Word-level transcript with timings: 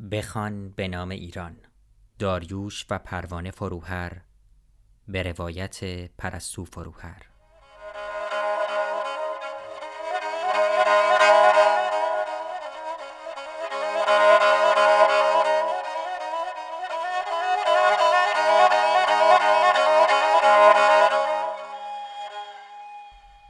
بخوان 0.00 0.70
به 0.70 0.88
نام 0.88 1.08
ایران. 1.08 1.56
داریوش 2.18 2.86
و 2.90 2.98
پروانه 2.98 3.50
فروهر 3.50 4.20
به 5.08 5.22
روایت 5.22 5.84
پرستو 6.10 6.64
فروهر. 6.64 7.22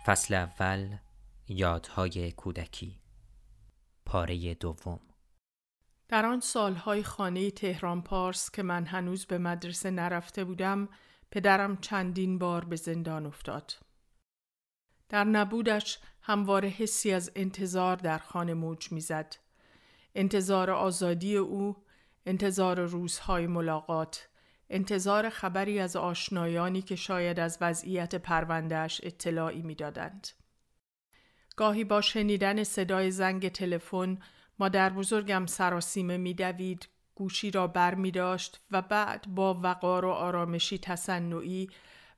فصل 0.07 0.35
اول 0.35 0.97
یادهای 1.49 2.33
کودکی. 2.33 3.01
پاره 4.07 4.55
دوم. 4.55 5.10
در 6.11 6.27
آن 6.27 6.41
سالهای 6.41 7.03
خانه 7.03 7.51
تهران 7.51 8.03
پارس 8.03 8.51
که 8.51 8.63
من 8.63 8.87
هنوز 8.87 9.27
به 9.27 9.39
مدرسه 9.39 9.91
نرفته 9.91 10.45
بودم 10.45 10.89
پدرم 11.31 11.77
چندین 11.77 12.39
بار 12.39 12.65
به 12.65 12.77
زندان 12.77 13.27
افتاد. 13.27 13.73
در 15.09 15.25
نبودش 15.25 15.99
همواره 16.23 16.69
حسی 16.69 17.13
از 17.13 17.33
انتظار 17.37 17.97
در 17.97 18.19
خانه 18.19 18.55
موج 18.55 18.93
می‌زد. 18.93 19.37
انتظار 20.15 20.71
آزادی 20.71 21.37
او، 21.37 21.77
انتظار 22.27 22.81
روزهای 22.81 23.47
ملاقات، 23.47 24.29
انتظار 24.71 25.29
خبری 25.29 25.81
از 25.81 25.97
آشنایانی 25.97 26.83
که 26.83 26.97
شاید 26.97 27.41
از 27.41 27.59
وضعیت 27.61 28.15
پروندهش 28.15 29.01
اطلاعی 29.05 29.63
می‌دادند. 29.63 30.29
گاهی 31.57 31.85
با 31.85 32.01
شنیدن 32.01 32.65
صدای 32.65 33.11
زنگ 33.11 33.49
تلفن 33.49 34.19
مادر 34.61 34.91
بزرگم 34.91 35.47
سراسیمه 35.47 36.17
میدوید 36.17 36.89
گوشی 37.15 37.51
را 37.51 37.67
بر 37.67 37.95
می 37.95 38.11
داشت 38.11 38.61
و 38.71 38.83
بعد 38.83 39.25
با 39.35 39.61
وقار 39.63 40.05
و 40.05 40.11
آرامشی 40.11 40.79
تصنعی 40.79 41.71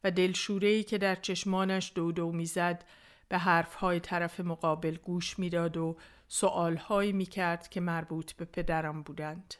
و 0.04 0.10
دلشورهی 0.10 0.82
که 0.82 0.98
در 0.98 1.14
چشمانش 1.14 1.92
دودو 1.94 2.32
می‌زد 2.32 2.84
به 3.28 3.38
حرفهای 3.38 4.00
طرف 4.00 4.40
مقابل 4.40 4.96
گوش 4.96 5.38
می‌داد 5.38 5.76
و 5.76 5.96
سؤالهایی 6.28 7.12
می 7.12 7.26
کرد 7.26 7.68
که 7.68 7.80
مربوط 7.80 8.32
به 8.32 8.44
پدرم 8.44 9.02
بودند. 9.02 9.54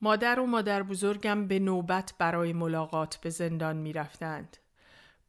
مادر 0.00 0.40
و 0.40 0.46
مادر 0.46 0.82
بزرگم 0.82 1.46
به 1.46 1.58
نوبت 1.58 2.14
برای 2.18 2.52
ملاقات 2.52 3.16
به 3.16 3.30
زندان 3.30 3.76
می 3.76 3.92
رفتند. 3.92 4.56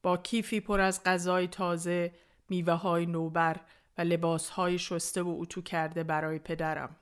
با 0.03 0.17
کیفی 0.17 0.59
پر 0.59 0.80
از 0.80 1.03
غذای 1.03 1.47
تازه، 1.47 2.14
میوه 2.49 2.73
های 2.73 3.05
نوبر 3.05 3.59
و 4.00 4.02
لباس 4.02 4.50
های 4.50 4.80
شسته 4.80 5.22
و 5.22 5.36
اتو 5.39 5.61
کرده 5.61 6.03
برای 6.03 6.39
پدرم. 6.39 6.95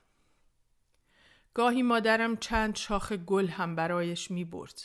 گاهی 1.53 1.81
مادرم 1.81 2.37
چند 2.37 2.75
شاخ 2.75 3.11
گل 3.11 3.47
هم 3.47 3.75
برایش 3.75 4.31
می 4.31 4.45
برد. 4.45 4.81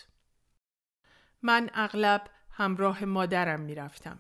من 1.43 1.71
اغلب 1.75 2.25
همراه 2.51 3.05
مادرم 3.05 3.61
می 3.61 3.75
رفتم. 3.75 4.19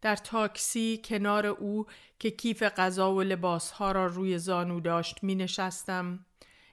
در 0.00 0.16
تاکسی 0.16 1.00
کنار 1.04 1.46
او 1.46 1.86
که 2.18 2.30
کیف 2.30 2.62
غذا 2.62 3.14
و 3.14 3.22
لباس 3.22 3.70
ها 3.70 3.92
را 3.92 4.06
روی 4.06 4.38
زانو 4.38 4.80
داشت 4.80 5.24
می 5.24 5.34
نشستم. 5.34 6.26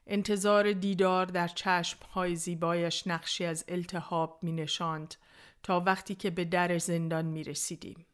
انتظار 0.08 0.74
دیدار 0.74 1.26
در 1.26 1.48
چشم 1.48 2.00
های 2.14 2.36
زیبایش 2.36 3.08
نقشی 3.08 3.46
از 3.46 3.66
التهاب 3.68 4.40
می 4.42 4.52
نشاند 4.52 5.16
تا 5.64 5.80
وقتی 5.80 6.16
که 6.16 6.30
به 6.30 6.46
در 6.46 6.78
زندان 6.78 7.26
می 7.26 7.44
رسیدیم. 7.44 8.07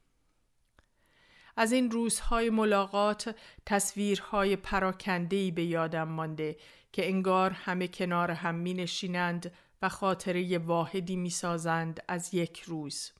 از 1.55 1.71
این 1.71 1.91
روزهای 1.91 2.49
ملاقات 2.49 3.35
تصویرهای 3.65 4.55
پراکندهی 4.55 5.51
به 5.51 5.63
یادم 5.63 6.07
مانده 6.07 6.57
که 6.91 7.07
انگار 7.07 7.51
همه 7.51 7.87
کنار 7.87 8.31
هم 8.31 8.55
می 8.55 8.73
نشینند 8.73 9.51
و 9.81 9.89
خاطره 9.89 10.57
واحدی 10.57 11.15
می 11.15 11.29
سازند 11.29 12.03
از 12.07 12.33
یک 12.33 12.61
روز. 12.61 13.11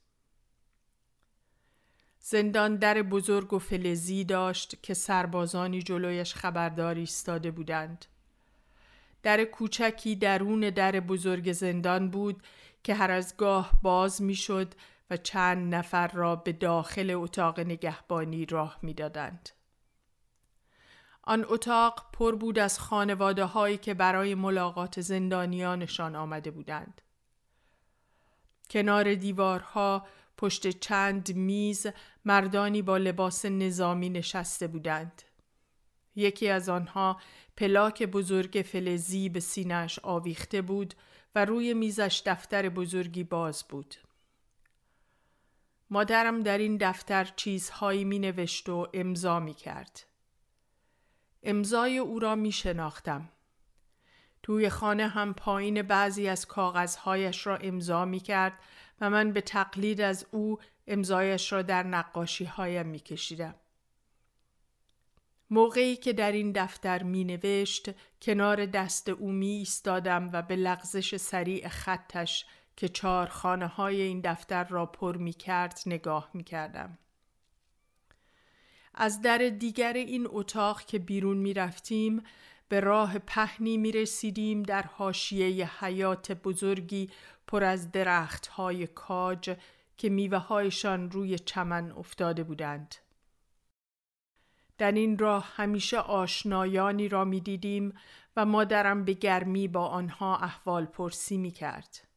زندان 2.19 2.75
در 2.75 3.01
بزرگ 3.01 3.53
و 3.53 3.59
فلزی 3.59 4.23
داشت 4.23 4.83
که 4.83 4.93
سربازانی 4.93 5.81
جلویش 5.81 6.33
خبرداری 6.33 6.99
ایستاده 6.99 7.51
بودند. 7.51 8.05
در 9.23 9.43
کوچکی 9.43 10.15
درون 10.15 10.59
در 10.59 10.99
بزرگ 10.99 11.51
زندان 11.51 12.09
بود 12.09 12.43
که 12.83 12.93
هر 12.93 13.11
از 13.11 13.37
گاه 13.37 13.71
باز 13.81 14.21
می‌شد 14.21 14.73
و 15.09 15.17
چند 15.17 15.75
نفر 15.75 16.07
را 16.07 16.35
به 16.35 16.51
داخل 16.51 17.11
اتاق 17.11 17.59
نگهبانی 17.59 18.45
راه 18.45 18.79
می‌دادند. 18.81 19.49
آن 21.23 21.45
اتاق 21.47 22.09
پر 22.13 22.35
بود 22.35 22.59
از 22.59 22.79
خانواده 22.79 23.45
هایی 23.45 23.77
که 23.77 23.93
برای 23.93 24.35
ملاقات 24.35 25.01
زندانیانشان 25.01 26.15
آمده 26.15 26.51
بودند. 26.51 27.01
کنار 28.69 29.13
دیوارها 29.15 30.07
پشت 30.37 30.67
چند 30.67 31.35
میز 31.35 31.87
مردانی 32.25 32.81
با 32.81 32.97
لباس 32.97 33.45
نظامی 33.45 34.09
نشسته 34.09 34.67
بودند. 34.67 35.21
یکی 36.15 36.49
از 36.49 36.69
آنها 36.69 37.19
پلاک 37.57 38.03
بزرگ 38.03 38.65
فلزی 38.71 39.29
به 39.29 39.39
سینش 39.39 39.99
آویخته 39.99 40.61
بود 40.61 40.93
و 41.35 41.45
روی 41.45 41.73
میزش 41.73 42.23
دفتر 42.25 42.69
بزرگی 42.69 43.23
باز 43.23 43.63
بود. 43.69 43.95
مادرم 45.93 46.39
در 46.39 46.57
این 46.57 46.77
دفتر 46.77 47.23
چیزهایی 47.35 48.03
می 48.03 48.19
نوشت 48.19 48.69
و 48.69 48.87
امضا 48.93 49.39
می 49.39 49.53
کرد. 49.53 50.05
امضای 51.43 51.97
او 51.97 52.19
را 52.19 52.35
می 52.35 52.51
شناختم. 52.51 53.29
توی 54.43 54.69
خانه 54.69 55.07
هم 55.07 55.33
پایین 55.33 55.81
بعضی 55.81 56.27
از 56.27 56.45
کاغذهایش 56.45 57.47
را 57.47 57.57
امضا 57.57 58.05
می 58.05 58.19
کرد 58.19 58.53
و 59.01 59.09
من 59.09 59.31
به 59.31 59.41
تقلید 59.41 60.01
از 60.01 60.25
او 60.31 60.59
امضایش 60.87 61.51
را 61.51 61.61
در 61.61 61.83
نقاشی 61.83 62.45
هایم 62.45 62.85
می 62.85 62.99
کشیدم. 62.99 63.55
موقعی 65.49 65.95
که 65.95 66.13
در 66.13 66.31
این 66.31 66.51
دفتر 66.51 67.03
می 67.03 67.23
نوشت 67.23 67.89
کنار 68.21 68.65
دست 68.65 69.09
او 69.09 69.31
می 69.31 69.49
ایستادم 69.49 70.29
و 70.33 70.41
به 70.41 70.55
لغزش 70.55 71.17
سریع 71.17 71.67
خطش 71.67 72.45
که 72.75 72.89
چهار 72.89 73.27
خانه 73.27 73.67
های 73.67 74.01
این 74.01 74.21
دفتر 74.21 74.63
را 74.63 74.85
پر 74.85 75.17
می 75.17 75.33
کرد 75.33 75.79
نگاه 75.85 76.29
می 76.33 76.43
کردم. 76.43 76.97
از 78.93 79.21
در 79.21 79.37
دیگر 79.37 79.93
این 79.93 80.27
اتاق 80.29 80.81
که 80.81 80.99
بیرون 80.99 81.37
می 81.37 81.53
رفتیم 81.53 82.23
به 82.69 82.79
راه 82.79 83.19
پهنی 83.19 83.77
می 83.77 83.91
رسیدیم 83.91 84.63
در 84.63 84.81
حاشیه 84.81 85.83
حیات 85.85 86.31
بزرگی 86.31 87.09
پر 87.47 87.63
از 87.63 87.91
درخت 87.91 88.47
های 88.47 88.87
کاج 88.87 89.57
که 89.97 90.09
میوه 90.09 90.37
هایشان 90.37 91.11
روی 91.11 91.39
چمن 91.39 91.91
افتاده 91.91 92.43
بودند. 92.43 92.95
در 94.77 94.91
این 94.91 95.17
راه 95.17 95.51
همیشه 95.55 95.97
آشنایانی 95.97 97.09
را 97.09 97.25
می 97.25 97.39
دیدیم 97.39 97.93
و 98.35 98.45
مادرم 98.45 99.05
به 99.05 99.13
گرمی 99.13 99.67
با 99.67 99.87
آنها 99.87 100.37
احوال 100.37 100.85
پرسی 100.85 101.37
می 101.37 101.51
کرد. 101.51 102.07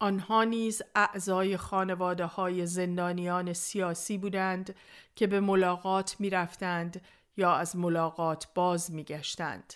آنها 0.00 0.44
نیز 0.44 0.82
اعضای 0.94 1.56
خانواده 1.56 2.24
های 2.24 2.66
زندانیان 2.66 3.52
سیاسی 3.52 4.18
بودند 4.18 4.74
که 5.16 5.26
به 5.26 5.40
ملاقات 5.40 6.16
می 6.18 6.30
رفتند 6.30 7.00
یا 7.36 7.54
از 7.54 7.76
ملاقات 7.76 8.48
باز 8.54 8.92
می 8.92 9.04
گشتند. 9.04 9.74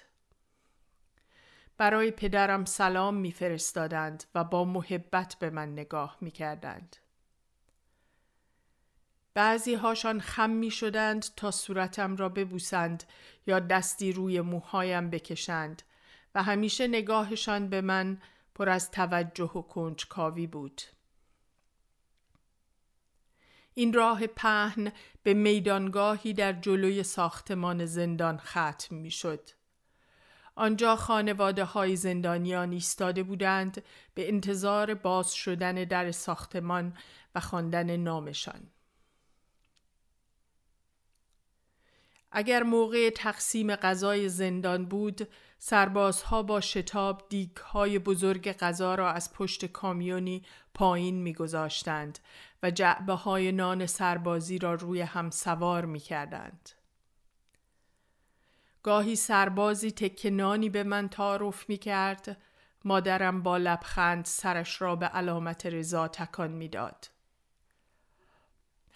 برای 1.78 2.10
پدرم 2.10 2.64
سلام 2.64 3.14
می 3.14 3.32
فرستادند 3.32 4.24
و 4.34 4.44
با 4.44 4.64
محبت 4.64 5.36
به 5.40 5.50
من 5.50 5.72
نگاه 5.72 6.16
می 6.20 6.30
کردند. 6.30 6.96
بعضی 9.34 9.74
هاشان 9.74 10.20
خم 10.20 10.50
می 10.50 10.70
شدند 10.70 11.26
تا 11.36 11.50
صورتم 11.50 12.16
را 12.16 12.28
ببوسند 12.28 13.04
یا 13.46 13.60
دستی 13.60 14.12
روی 14.12 14.40
موهایم 14.40 15.10
بکشند 15.10 15.82
و 16.34 16.42
همیشه 16.42 16.88
نگاهشان 16.88 17.68
به 17.68 17.80
من 17.80 18.18
پر 18.54 18.68
از 18.68 18.90
توجه 18.90 19.44
و 19.44 19.62
کنجکاوی 19.62 20.46
بود. 20.46 20.82
این 23.74 23.92
راه 23.92 24.26
پهن 24.26 24.92
به 25.22 25.34
میدانگاهی 25.34 26.32
در 26.32 26.52
جلوی 26.52 27.02
ساختمان 27.02 27.86
زندان 27.86 28.38
ختم 28.38 28.94
می 28.94 29.10
شد. 29.10 29.48
آنجا 30.54 30.96
خانواده 30.96 31.64
های 31.64 31.96
زندانیان 31.96 32.72
ایستاده 32.72 33.22
بودند 33.22 33.82
به 34.14 34.28
انتظار 34.28 34.94
باز 34.94 35.34
شدن 35.34 35.74
در 35.74 36.10
ساختمان 36.10 36.96
و 37.34 37.40
خواندن 37.40 37.96
نامشان. 37.96 38.71
اگر 42.32 42.62
موقع 42.62 43.10
تقسیم 43.10 43.76
غذای 43.76 44.28
زندان 44.28 44.86
بود 44.86 45.28
سربازها 45.58 46.42
با 46.42 46.60
شتاب 46.60 47.26
دیگ 47.28 47.56
های 47.56 47.98
بزرگ 47.98 48.52
غذا 48.52 48.94
را 48.94 49.10
از 49.10 49.32
پشت 49.32 49.64
کامیونی 49.66 50.42
پایین 50.74 51.22
میگذاشتند 51.22 52.18
و 52.62 52.70
جعبه 52.70 53.12
های 53.12 53.52
نان 53.52 53.86
سربازی 53.86 54.58
را 54.58 54.74
روی 54.74 55.00
هم 55.00 55.30
سوار 55.30 55.84
می 55.84 56.00
کردند. 56.00 56.70
گاهی 58.82 59.16
سربازی 59.16 59.90
تکنانی 59.90 60.68
به 60.68 60.82
من 60.82 61.08
تعارف 61.08 61.68
می 61.68 61.78
کرد 61.78 62.36
مادرم 62.84 63.42
با 63.42 63.56
لبخند 63.56 64.24
سرش 64.24 64.82
را 64.82 64.96
به 64.96 65.06
علامت 65.06 65.66
رضا 65.66 66.08
تکان 66.08 66.50
می‌داد. 66.50 67.08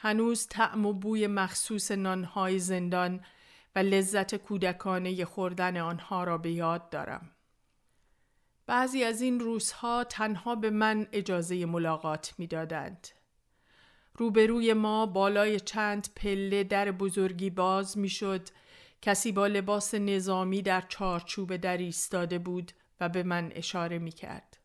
هنوز 0.06 0.46
طعم 0.46 0.86
و 0.86 0.92
بوی 0.92 1.26
مخصوص 1.26 1.90
نانهای 1.90 2.58
زندان 2.58 3.20
و 3.74 3.78
لذت 3.78 4.34
کودکانه 4.34 5.24
خوردن 5.24 5.76
آنها 5.76 6.24
را 6.24 6.38
به 6.38 6.50
یاد 6.50 6.90
دارم. 6.90 7.30
بعضی 8.66 9.04
از 9.04 9.20
این 9.20 9.40
روزها 9.40 10.04
تنها 10.04 10.54
به 10.54 10.70
من 10.70 11.06
اجازه 11.12 11.66
ملاقات 11.66 12.34
می‌دادند. 12.38 13.08
روبروی 14.14 14.72
ما 14.72 15.06
بالای 15.06 15.60
چند 15.60 16.08
پله 16.16 16.64
در 16.64 16.90
بزرگی 16.90 17.50
باز 17.50 17.98
می‌شد 17.98 18.48
کسی 19.02 19.32
با 19.32 19.46
لباس 19.46 19.94
نظامی 19.94 20.62
در 20.62 20.80
چارچوب 20.80 21.56
در 21.56 21.76
ایستاده 21.76 22.38
بود 22.38 22.72
و 23.00 23.08
به 23.08 23.22
من 23.22 23.52
اشاره 23.54 23.98
می 23.98 24.12
کرد. 24.12 24.56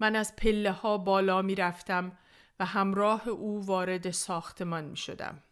من 0.00 0.16
از 0.16 0.36
پله 0.36 0.72
ها 0.72 0.98
بالا 0.98 1.42
می 1.42 1.54
رفتم 1.54 2.18
و 2.60 2.64
همراه 2.64 3.28
او 3.28 3.66
وارد 3.66 4.10
ساختمان 4.10 4.84
می 4.84 4.96
شدم. 4.96 5.42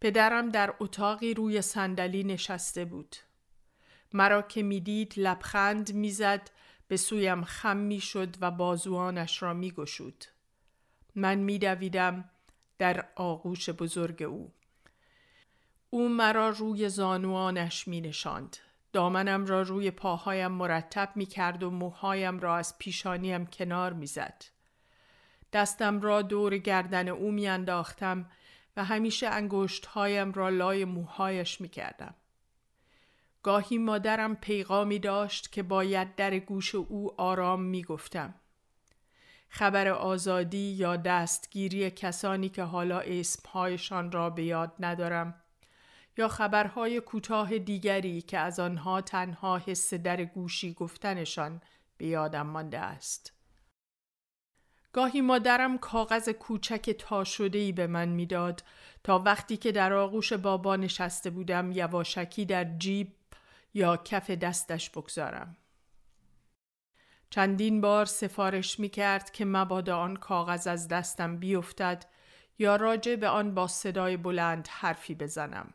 پدرم 0.00 0.48
در 0.48 0.74
اتاقی 0.80 1.34
روی 1.34 1.62
صندلی 1.62 2.24
نشسته 2.24 2.84
بود. 2.84 3.16
مرا 4.12 4.42
که 4.42 4.62
می‌دید 4.62 5.14
لبخند 5.16 5.94
می‌زد 5.94 6.50
به 6.88 6.96
سویم 6.96 7.44
خم 7.44 7.76
می‌شد 7.76 8.36
و 8.40 8.50
بازوانش 8.50 9.42
را 9.42 9.54
میگشود. 9.54 10.24
من 11.14 11.34
میدویدم 11.34 12.30
در 12.78 13.08
آغوش 13.16 13.70
بزرگ 13.70 14.22
او. 14.22 14.52
او 15.90 16.08
مرا 16.08 16.48
روی 16.48 16.88
زانوانش 16.88 17.88
می 17.88 18.00
نشاند. 18.00 18.56
دامنم 18.92 19.46
را 19.46 19.62
روی 19.62 19.90
پاهایم 19.90 20.50
مرتب 20.50 21.12
می 21.14 21.26
کرد 21.26 21.62
و 21.62 21.70
موهایم 21.70 22.40
را 22.40 22.56
از 22.56 22.78
پیشانیم 22.78 23.46
کنار 23.46 23.92
می 23.92 24.06
زد. 24.06 24.44
دستم 25.54 26.00
را 26.00 26.22
دور 26.22 26.58
گردن 26.58 27.08
او 27.08 27.30
می 27.30 27.48
انداختم 27.48 28.30
و 28.76 28.84
همیشه 28.84 29.28
انگشتهایم 29.28 30.32
را 30.32 30.48
لای 30.48 30.84
موهایش 30.84 31.60
می 31.60 31.68
کردم. 31.68 32.14
گاهی 33.42 33.78
مادرم 33.78 34.36
پیغامی 34.36 34.98
داشت 34.98 35.52
که 35.52 35.62
باید 35.62 36.14
در 36.14 36.38
گوش 36.38 36.74
او 36.74 37.20
آرام 37.20 37.62
می 37.62 37.82
گفتم. 37.82 38.34
خبر 39.48 39.88
آزادی 39.88 40.72
یا 40.72 40.96
دستگیری 40.96 41.90
کسانی 41.90 42.48
که 42.48 42.62
حالا 42.62 43.00
اسمهایشان 43.00 44.12
را 44.12 44.30
به 44.30 44.44
یاد 44.44 44.72
ندارم 44.80 45.34
یا 46.16 46.28
خبرهای 46.28 47.00
کوتاه 47.00 47.58
دیگری 47.58 48.22
که 48.22 48.38
از 48.38 48.60
آنها 48.60 49.00
تنها 49.00 49.58
حس 49.58 49.94
در 49.94 50.24
گوشی 50.24 50.72
گفتنشان 50.72 51.60
به 51.96 52.06
یادم 52.06 52.46
مانده 52.46 52.78
است. 52.78 53.32
گاهی 54.94 55.20
مادرم 55.20 55.78
کاغذ 55.78 56.28
کوچک 56.28 56.90
تا 56.90 57.24
شده 57.24 57.58
ای 57.58 57.72
به 57.72 57.86
من 57.86 58.08
می‌داد 58.08 58.64
تا 59.04 59.18
وقتی 59.18 59.56
که 59.56 59.72
در 59.72 59.92
آغوش 59.92 60.32
بابا 60.32 60.76
نشسته 60.76 61.30
بودم 61.30 61.72
یواشکی 61.72 62.44
در 62.44 62.64
جیب 62.64 63.12
یا 63.74 63.96
کف 63.96 64.30
دستش 64.30 64.90
بگذارم. 64.90 65.56
چندین 67.30 67.80
بار 67.80 68.04
سفارش 68.04 68.80
می 68.80 68.88
کرد 68.88 69.30
که 69.30 69.44
مبادا 69.44 69.98
آن 69.98 70.16
کاغذ 70.16 70.66
از 70.66 70.88
دستم 70.88 71.36
بیفتد 71.36 72.04
یا 72.58 72.76
راجع 72.76 73.16
به 73.16 73.28
آن 73.28 73.54
با 73.54 73.66
صدای 73.66 74.16
بلند 74.16 74.68
حرفی 74.70 75.14
بزنم. 75.14 75.74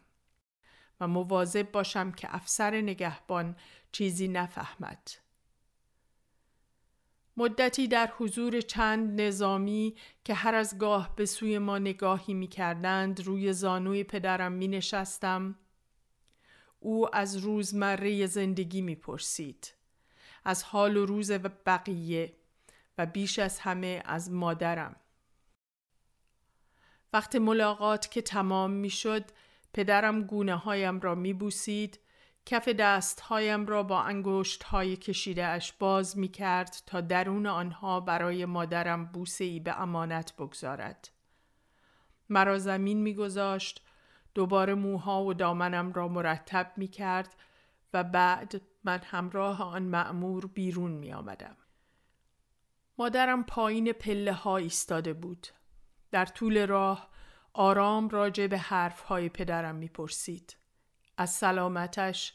و 1.00 1.07
مواظب 1.07 1.71
باشم 1.71 2.12
که 2.12 2.36
افسر 2.36 2.81
نگهبان 2.81 3.56
چیزی 3.92 4.27
نفهمد. 4.27 5.10
مدتی 7.40 7.88
در 7.88 8.14
حضور 8.18 8.62
چند 8.62 9.22
نظامی 9.22 9.96
که 10.24 10.34
هر 10.34 10.56
از 10.56 10.78
گاه 10.78 11.16
به 11.16 11.26
سوی 11.26 11.58
ما 11.58 11.78
نگاهی 11.78 12.34
می 12.34 12.48
کردند 12.48 13.22
روی 13.22 13.54
زانوی 13.54 14.04
پدرم 14.04 14.52
می 14.52 14.68
نشستم. 14.68 15.56
او 16.80 17.16
از 17.16 17.38
روزمره 17.38 18.26
زندگی 18.26 18.82
می 18.82 18.96
پرسید. 18.96 19.74
از 20.46 20.64
حال 20.64 20.98
و 20.98 21.06
روز 21.06 21.32
و 21.32 21.50
بقیه 21.66 22.34
و 22.98 23.06
بیش 23.06 23.40
از 23.40 23.60
همه 23.60 24.02
از 24.06 24.32
مادرم. 24.32 24.96
وقت 27.14 27.36
ملاقات 27.36 28.12
که 28.12 28.22
تمام 28.22 28.72
می 28.72 28.90
شد 28.90 29.26
پدرم 29.74 30.24
گونه 30.24 30.56
هایم 30.56 31.00
را 31.00 31.16
می 31.16 31.34
بوسید 31.34 32.00
کف 32.46 32.70
دست 32.70 33.20
هایم 33.20 33.66
را 33.66 33.84
با 33.84 34.02
انگشت 34.02 34.64
های 34.64 34.98
کشیده 34.98 35.46
اش 35.46 35.74
باز 35.74 36.18
می 36.18 36.28
کرد 36.28 36.76
تا 36.86 37.02
درون 37.02 37.48
آنها 37.48 38.00
برای 38.00 38.46
مادرم 38.46 39.06
بوسه 39.06 39.44
ای 39.44 39.60
به 39.60 39.82
امانت 39.82 40.34
بگذارد. 40.36 41.10
مرا 42.30 42.60
زمین 42.60 43.02
می 43.02 43.14
گذاشت 43.14 43.86
دوباره 44.36 44.76
موها 44.76 45.24
و 45.24 45.34
دامنم 45.34 45.94
را 45.94 46.08
مرتب 46.08 46.72
می 46.78 46.88
کرد 46.88 47.36
و 47.94 48.04
بعد 48.04 48.62
من 48.84 49.02
همراه 49.06 49.64
آن 49.64 49.84
معمور 49.84 50.46
بیرون 50.46 50.92
می 50.92 51.14
آمدم. 51.14 51.58
مادرم 52.98 53.44
پایین 53.44 53.92
پله 53.92 54.34
ها 54.34 54.58
ایستاده 54.58 55.14
بود. 55.14 55.48
در 56.12 56.26
طول 56.26 56.68
راه 56.68 57.10
آرام 57.54 58.10
راجع 58.10 58.48
به 58.48 58.58
های 59.08 59.30
پدرم 59.30 59.76
می‌پرسید. 59.76 60.59
از 61.19 61.30
سلامتش 61.30 62.33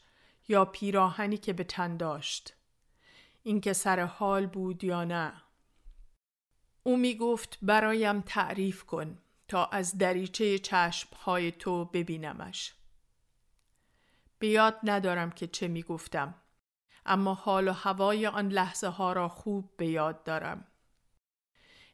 یا 0.48 0.64
پیراهنی 0.64 1.36
که 1.36 1.52
به 1.52 1.64
تن 1.64 1.96
داشت. 1.96 2.54
اینکه 3.42 3.72
سر 3.72 4.00
حال 4.00 4.46
بود 4.46 4.84
یا 4.84 5.04
نه. 5.04 5.32
او 6.82 6.96
می 6.96 7.16
گفت 7.16 7.58
برایم 7.62 8.20
تعریف 8.20 8.84
کن 8.84 9.19
تا 9.48 9.64
از 9.64 9.98
دریچه 9.98 10.60
های 11.16 11.52
تو 11.52 11.84
ببینمش. 11.84 12.75
به 14.38 14.48
یاد 14.48 14.78
ندارم 14.82 15.31
که 15.31 15.46
چه 15.46 15.69
می 15.69 15.82
گفتم. 15.82 16.34
اما 17.06 17.34
حال 17.34 17.69
و 17.69 17.72
هوای 17.72 18.26
آن 18.26 18.48
لحظه 18.48 18.88
ها 18.88 19.12
را 19.12 19.28
خوب 19.28 19.76
به 19.76 19.86
یاد 19.86 20.25
دارم. 20.25 20.66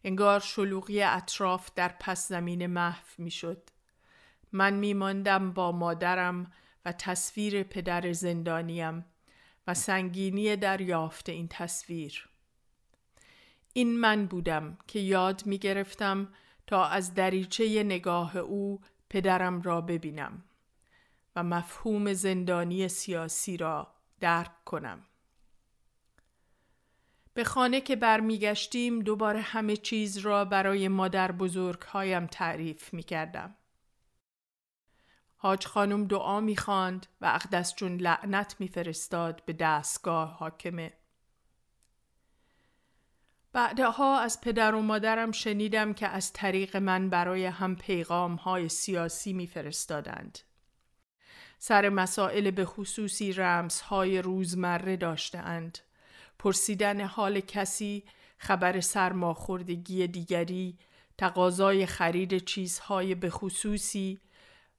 انگار 0.04 0.40
شلوغی 0.40 1.02
اطراف 1.02 1.70
در 1.74 1.88
پس 1.88 2.28
زمین 2.28 2.66
محو 2.66 3.04
می 3.18 3.30
شد. 3.30 3.70
من 4.52 4.74
می 4.74 4.94
ماندم 4.94 5.52
با 5.52 5.72
مادرم 5.72 6.52
و 6.84 6.92
تصویر 6.92 7.62
پدر 7.62 8.12
زندانیم 8.12 9.04
و 9.66 9.74
سنگینی 9.74 10.56
دریافت 10.56 11.28
این 11.28 11.48
تصویر. 11.48 12.28
این 13.72 13.98
من 14.00 14.26
بودم 14.26 14.78
که 14.86 14.98
یاد 14.98 15.46
می 15.46 15.58
گرفتم 15.58 16.28
تا 16.66 16.84
از 16.84 17.14
دریچه 17.14 17.82
نگاه 17.82 18.36
او 18.36 18.80
پدرم 19.10 19.62
را 19.62 19.80
ببینم 19.80 20.44
و 21.36 21.42
مفهوم 21.42 22.12
زندانی 22.12 22.88
سیاسی 22.88 23.56
را 23.56 23.94
درک 24.20 24.64
کنم. 24.64 25.06
به 27.34 27.44
خانه 27.44 27.80
که 27.80 27.96
برمیگشتیم 27.96 29.00
دوباره 29.00 29.40
همه 29.40 29.76
چیز 29.76 30.18
را 30.18 30.44
برای 30.44 30.88
مادر 30.88 31.32
بزرگ 31.32 31.82
هایم 31.82 32.26
تعریف 32.26 32.94
می 32.94 33.02
کردم. 33.02 33.54
حاج 35.42 35.66
خانم 35.66 36.04
دعا 36.04 36.40
می 36.40 36.56
خاند 36.56 37.06
و 37.20 37.26
اقدس 37.26 37.74
جون 37.74 37.96
لعنت 37.96 38.56
می 38.58 38.68
فرستاد 38.68 39.42
به 39.46 39.52
دستگاه 39.52 40.36
حاکمه. 40.36 40.92
بعدها 43.52 44.20
از 44.20 44.40
پدر 44.40 44.74
و 44.74 44.82
مادرم 44.82 45.32
شنیدم 45.32 45.92
که 45.92 46.08
از 46.08 46.32
طریق 46.32 46.76
من 46.76 47.10
برای 47.10 47.46
هم 47.46 47.76
پیغام 47.76 48.34
های 48.34 48.68
سیاسی 48.68 49.32
می 49.32 49.46
فرستادند. 49.46 50.38
سر 51.58 51.88
مسائل 51.88 52.50
به 52.50 52.64
خصوصی 52.64 53.32
رمز 53.32 53.80
های 53.80 54.22
روزمره 54.22 54.96
داشتند. 54.96 55.78
پرسیدن 56.38 57.00
حال 57.00 57.40
کسی، 57.40 58.04
خبر 58.38 58.80
سرماخوردگی 58.80 60.06
دیگری، 60.06 60.78
تقاضای 61.18 61.86
خرید 61.86 62.44
چیزهای 62.44 63.14
به 63.14 63.30
خصوصی 63.30 64.20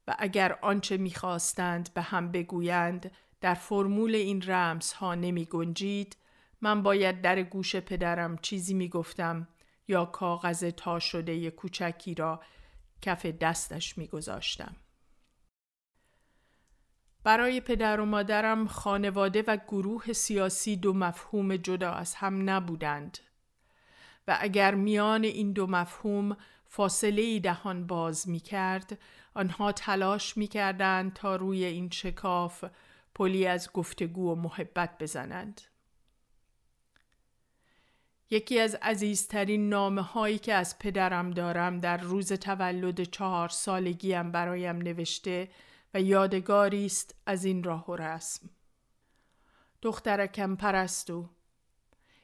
و 0.06 0.14
اگر 0.18 0.58
آنچه 0.62 0.96
می‌خواستند 0.96 1.94
به 1.94 2.02
هم 2.02 2.32
بگویند 2.32 3.10
در 3.40 3.54
فرمول 3.54 4.14
این 4.14 4.42
رمز 4.46 4.92
ها 4.92 5.14
نمی 5.14 5.44
گنجید 5.44 6.16
من 6.60 6.82
باید 6.82 7.20
در 7.20 7.42
گوش 7.42 7.76
پدرم 7.76 8.38
چیزی 8.38 8.74
می 8.74 8.88
گفتم 8.88 9.48
یا 9.88 10.04
کاغذ 10.04 10.64
تا 10.64 10.98
شده 10.98 11.50
کوچکی 11.50 12.14
را 12.14 12.40
کف 13.02 13.26
دستش 13.26 13.98
می 13.98 14.06
گذاشتم. 14.06 14.76
برای 17.24 17.60
پدر 17.60 18.00
و 18.00 18.06
مادرم 18.06 18.66
خانواده 18.66 19.44
و 19.46 19.56
گروه 19.68 20.12
سیاسی 20.12 20.76
دو 20.76 20.92
مفهوم 20.92 21.56
جدا 21.56 21.92
از 21.92 22.14
هم 22.14 22.50
نبودند 22.50 23.18
و 24.28 24.36
اگر 24.40 24.74
میان 24.74 25.24
این 25.24 25.52
دو 25.52 25.66
مفهوم 25.66 26.36
فاصله 26.66 27.38
دهان 27.40 27.86
باز 27.86 28.28
می 28.28 28.40
کرد 28.40 28.98
آنها 29.34 29.72
تلاش 29.72 30.36
می 30.36 30.46
کردند 30.46 31.12
تا 31.12 31.36
روی 31.36 31.64
این 31.64 31.90
شکاف 31.90 32.64
پلی 33.14 33.46
از 33.46 33.72
گفتگو 33.72 34.32
و 34.32 34.34
محبت 34.34 34.98
بزنند. 34.98 35.60
یکی 38.30 38.60
از 38.60 38.74
عزیزترین 38.74 39.68
نامه 39.68 40.02
هایی 40.02 40.38
که 40.38 40.54
از 40.54 40.78
پدرم 40.78 41.30
دارم 41.30 41.80
در 41.80 41.96
روز 41.96 42.32
تولد 42.32 43.02
چهار 43.02 43.48
سالگیم 43.48 44.32
برایم 44.32 44.76
نوشته 44.76 45.48
و 45.94 46.00
یادگاری 46.00 46.86
است 46.86 47.14
از 47.26 47.44
این 47.44 47.62
راه 47.62 47.90
و 47.90 47.96
رسم. 47.96 48.50
دخترکم 49.82 50.56
پرستو 50.56 51.28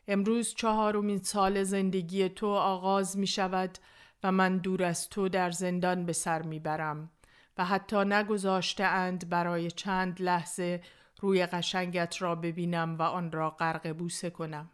امروز 0.09 0.55
چهارمین 0.55 1.19
سال 1.19 1.63
زندگی 1.63 2.29
تو 2.29 2.47
آغاز 2.47 3.19
می 3.19 3.27
شود 3.27 3.79
و 4.23 4.33
من 4.33 4.59
دور 4.59 4.85
از 4.85 5.09
تو 5.09 5.29
در 5.29 5.51
زندان 5.51 6.07
به 6.07 6.13
سر 6.13 6.43
می 6.43 6.59
برم 6.59 7.11
و 7.59 7.65
حتی 7.65 7.97
نگذاشته 7.97 8.85
اند 8.85 9.29
برای 9.29 9.71
چند 9.71 10.23
لحظه 10.23 10.83
روی 11.21 11.47
قشنگت 11.47 12.23
را 12.23 12.35
ببینم 12.35 12.99
و 12.99 13.03
آن 13.03 13.33
را 13.33 13.51
غرق 13.51 13.93
بوسه 13.93 14.31
کنم. 14.31 14.71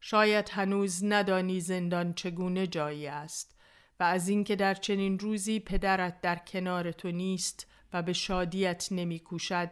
شاید 0.00 0.48
هنوز 0.48 1.04
ندانی 1.04 1.60
زندان 1.60 2.14
چگونه 2.14 2.66
جایی 2.66 3.06
است 3.06 3.58
و 4.00 4.02
از 4.02 4.28
اینکه 4.28 4.56
در 4.56 4.74
چنین 4.74 5.18
روزی 5.18 5.60
پدرت 5.60 6.20
در 6.20 6.36
کنار 6.36 6.92
تو 6.92 7.10
نیست 7.10 7.66
و 7.92 8.02
به 8.02 8.12
شادیت 8.12 8.88
نمی 8.90 9.18
کوشد 9.18 9.70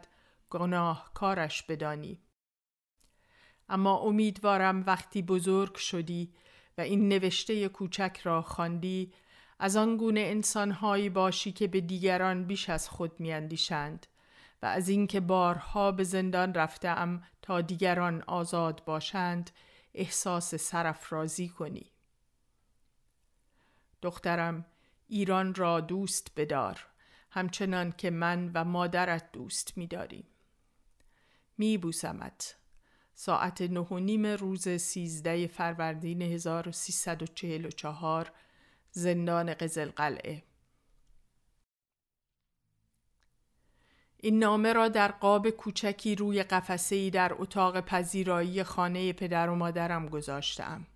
گناه 0.50 1.11
کارش 1.15 1.62
بدانی. 1.62 2.21
اما 3.69 3.99
امیدوارم 3.99 4.85
وقتی 4.87 5.23
بزرگ 5.23 5.75
شدی 5.75 6.35
و 6.78 6.80
این 6.80 7.09
نوشته 7.09 7.68
کوچک 7.68 8.21
را 8.23 8.42
خواندی 8.42 9.12
از 9.59 9.76
آن 9.76 9.97
گونه 9.97 10.21
انسانهایی 10.21 11.09
باشی 11.09 11.52
که 11.52 11.66
به 11.66 11.80
دیگران 11.80 12.45
بیش 12.45 12.71
از 12.71 12.88
خود 12.88 13.21
میاندیشند 13.21 14.06
و 14.62 14.66
از 14.66 14.88
اینکه 14.88 15.21
بارها 15.21 15.92
به 15.92 16.04
زندان 16.04 16.54
رفتم 16.54 17.23
تا 17.42 17.61
دیگران 17.61 18.23
آزاد 18.26 18.85
باشند 18.85 19.50
احساس 19.95 20.54
سرفرازی 20.54 21.49
کنی. 21.49 21.90
دخترم 24.02 24.66
ایران 25.09 25.54
را 25.54 25.80
دوست 25.80 26.33
بدار 26.37 26.87
همچنان 27.30 27.92
که 27.92 28.11
من 28.11 28.50
و 28.54 28.64
مادرت 28.64 29.33
دوست 29.33 29.78
می‌داریم. 29.78 30.26
میبوسمت. 31.59 32.56
ساعت 33.18 33.62
نه 33.62 33.87
نیم 33.90 34.26
روز 34.26 34.68
سیزده 34.68 35.46
فروردین 35.46 36.23
1344 36.23 38.32
زندان 38.90 39.54
قزل 39.54 39.90
قلعه 39.90 40.42
این 44.16 44.38
نامه 44.38 44.73
را 44.73 44.88
در 44.88 45.08
قاب 45.08 45.50
کوچکی 45.50 46.14
روی 46.14 46.42
قفسه 46.42 47.11
در 47.11 47.32
اتاق 47.38 47.80
پذیرایی 47.80 48.62
خانه 48.62 49.12
پدر 49.12 49.49
و 49.49 49.54
مادرم 49.54 50.08
گذاشتم. 50.08 50.87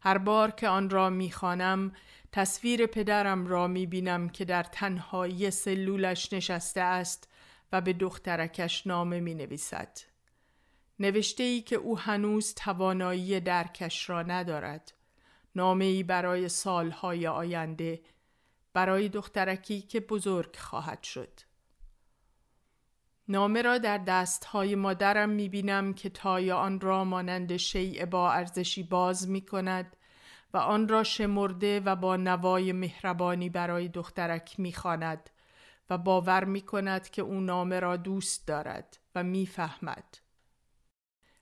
هر 0.00 0.18
بار 0.18 0.50
که 0.50 0.68
آن 0.68 0.90
را 0.90 1.10
می‌خوانم 1.10 1.92
تصویر 2.32 2.86
پدرم 2.86 3.46
را 3.46 3.66
می‌بینم 3.66 4.28
که 4.28 4.44
در 4.44 4.62
تنهایی 4.62 5.50
سلولش 5.50 6.32
نشسته 6.32 6.80
است 6.80 7.28
و 7.72 7.80
به 7.80 7.92
دخترکش 7.92 8.86
نامه 8.86 9.20
می 9.20 9.34
نویسد. 9.34 10.09
نوشته 11.00 11.42
ای 11.42 11.60
که 11.60 11.76
او 11.76 11.98
هنوز 11.98 12.54
توانایی 12.54 13.40
درکش 13.40 14.10
را 14.10 14.22
ندارد. 14.22 14.92
نامه 15.54 15.84
ای 15.84 16.02
برای 16.02 16.48
سالهای 16.48 17.26
آینده 17.26 18.00
برای 18.72 19.08
دخترکی 19.08 19.82
که 19.82 20.00
بزرگ 20.00 20.56
خواهد 20.56 21.02
شد. 21.02 21.40
نامه 23.28 23.62
را 23.62 23.78
در 23.78 23.98
دستهای 23.98 24.74
مادرم 24.74 25.28
می 25.28 25.48
بینم 25.48 25.94
که 25.94 26.08
تای 26.08 26.52
آن 26.52 26.80
را 26.80 27.04
مانند 27.04 27.56
شیء 27.56 28.06
با 28.06 28.32
ارزشی 28.32 28.82
باز 28.82 29.28
می 29.28 29.40
کند 29.40 29.96
و 30.54 30.56
آن 30.56 30.88
را 30.88 31.02
شمرده 31.02 31.80
و 31.80 31.96
با 31.96 32.16
نوای 32.16 32.72
مهربانی 32.72 33.48
برای 33.48 33.88
دخترک 33.88 34.60
می 34.60 34.72
خاند 34.72 35.30
و 35.90 35.98
باور 35.98 36.44
می 36.44 36.60
کند 36.60 37.08
که 37.08 37.22
او 37.22 37.40
نامه 37.40 37.80
را 37.80 37.96
دوست 37.96 38.46
دارد 38.46 38.98
و 39.14 39.24
می‌فهمد. 39.24 40.29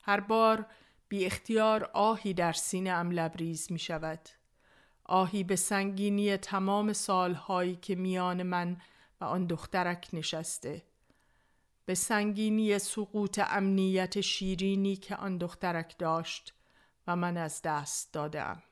هر 0.09 0.21
بار 0.21 0.67
بی 1.09 1.27
اختیار 1.27 1.85
آهی 1.85 2.35
در 2.35 2.53
سینه 2.53 2.91
ام 2.91 3.11
لبریز 3.11 3.73
می 3.73 3.79
شود. 3.79 4.21
آهی 5.05 5.45
به 5.45 5.57
سنگینی 5.57 6.37
تمام 6.37 6.93
سالهایی 6.93 7.77
که 7.77 7.95
میان 7.95 8.43
من 8.43 8.77
و 9.21 9.25
آن 9.25 9.47
دخترک 9.47 10.09
نشسته. 10.13 10.83
به 11.87 11.95
سنگینی 11.95 12.79
سقوط 12.79 13.41
امنیت 13.49 14.21
شیرینی 14.21 14.97
که 14.97 15.17
آن 15.17 15.39
دخترک 15.39 15.99
داشت 15.99 16.55
و 17.07 17.17
من 17.17 17.37
از 17.37 17.63
دست 17.63 18.13
دادم. 18.13 18.63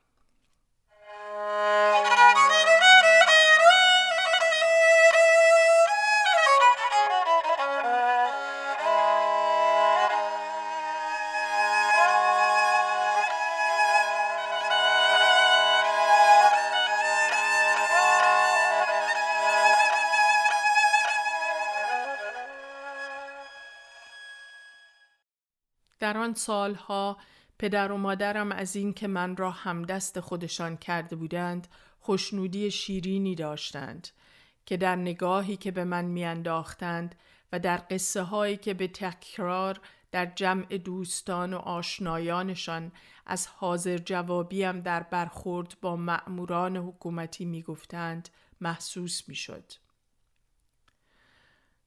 آن 26.27 26.33
سالها 26.33 27.17
پدر 27.59 27.91
و 27.91 27.97
مادرم 27.97 28.51
از 28.51 28.75
این 28.75 28.93
که 28.93 29.07
من 29.07 29.37
را 29.37 29.51
همدست 29.51 30.19
خودشان 30.19 30.77
کرده 30.77 31.15
بودند 31.15 31.67
خوشنودی 31.99 32.71
شیرینی 32.71 33.35
داشتند 33.35 34.07
که 34.65 34.77
در 34.77 34.95
نگاهی 34.95 35.57
که 35.57 35.71
به 35.71 35.83
من 35.83 36.05
میانداختند 36.05 37.15
و 37.51 37.59
در 37.59 37.81
قصه 37.89 38.21
هایی 38.21 38.57
که 38.57 38.73
به 38.73 38.87
تکرار 38.87 39.79
در 40.11 40.25
جمع 40.25 40.77
دوستان 40.77 41.53
و 41.53 41.57
آشنایانشان 41.57 42.91
از 43.25 43.47
حاضر 43.47 43.97
جوابیم 43.97 44.81
در 44.81 45.03
برخورد 45.03 45.77
با 45.81 45.95
مأموران 45.95 46.77
حکومتی 46.77 47.45
می‌گفتند 47.45 48.29
محسوس 48.61 49.29
می‌شد. 49.29 49.73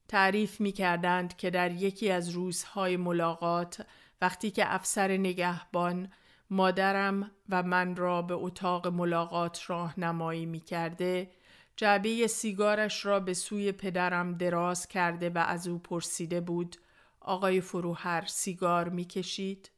تعریف 0.09 0.61
می 0.61 0.73
کردند 0.73 1.37
که 1.37 1.51
در 1.51 1.73
یکی 1.73 2.11
از 2.11 2.29
روزهای 2.29 2.97
ملاقات 2.97 3.87
وقتی 4.21 4.51
که 4.51 4.75
افسر 4.75 5.17
نگهبان 5.17 6.13
مادرم 6.51 7.31
و 7.49 7.63
من 7.63 7.97
را 7.97 8.23
به 8.23 8.35
اتاق 8.35 8.87
ملاقات 8.87 9.71
راهنمایی 9.71 10.47
می 10.47 10.61
کرده 10.61 11.31
جعبه 11.77 12.27
سیگارش 12.27 13.07
را 13.07 13.21
به 13.21 13.35
سوی 13.35 13.73
پدرم 13.73 14.35
دراز 14.35 14.89
کرده 14.89 15.31
و 15.31 15.39
از 15.39 15.69
او 15.69 15.79
پرسیده 15.79 16.41
بود 16.41 16.77
آقای 17.21 17.61
فروهر 17.61 18.25
سیگار 18.27 18.89
می 18.89 19.05
کشید؟ 19.05 19.71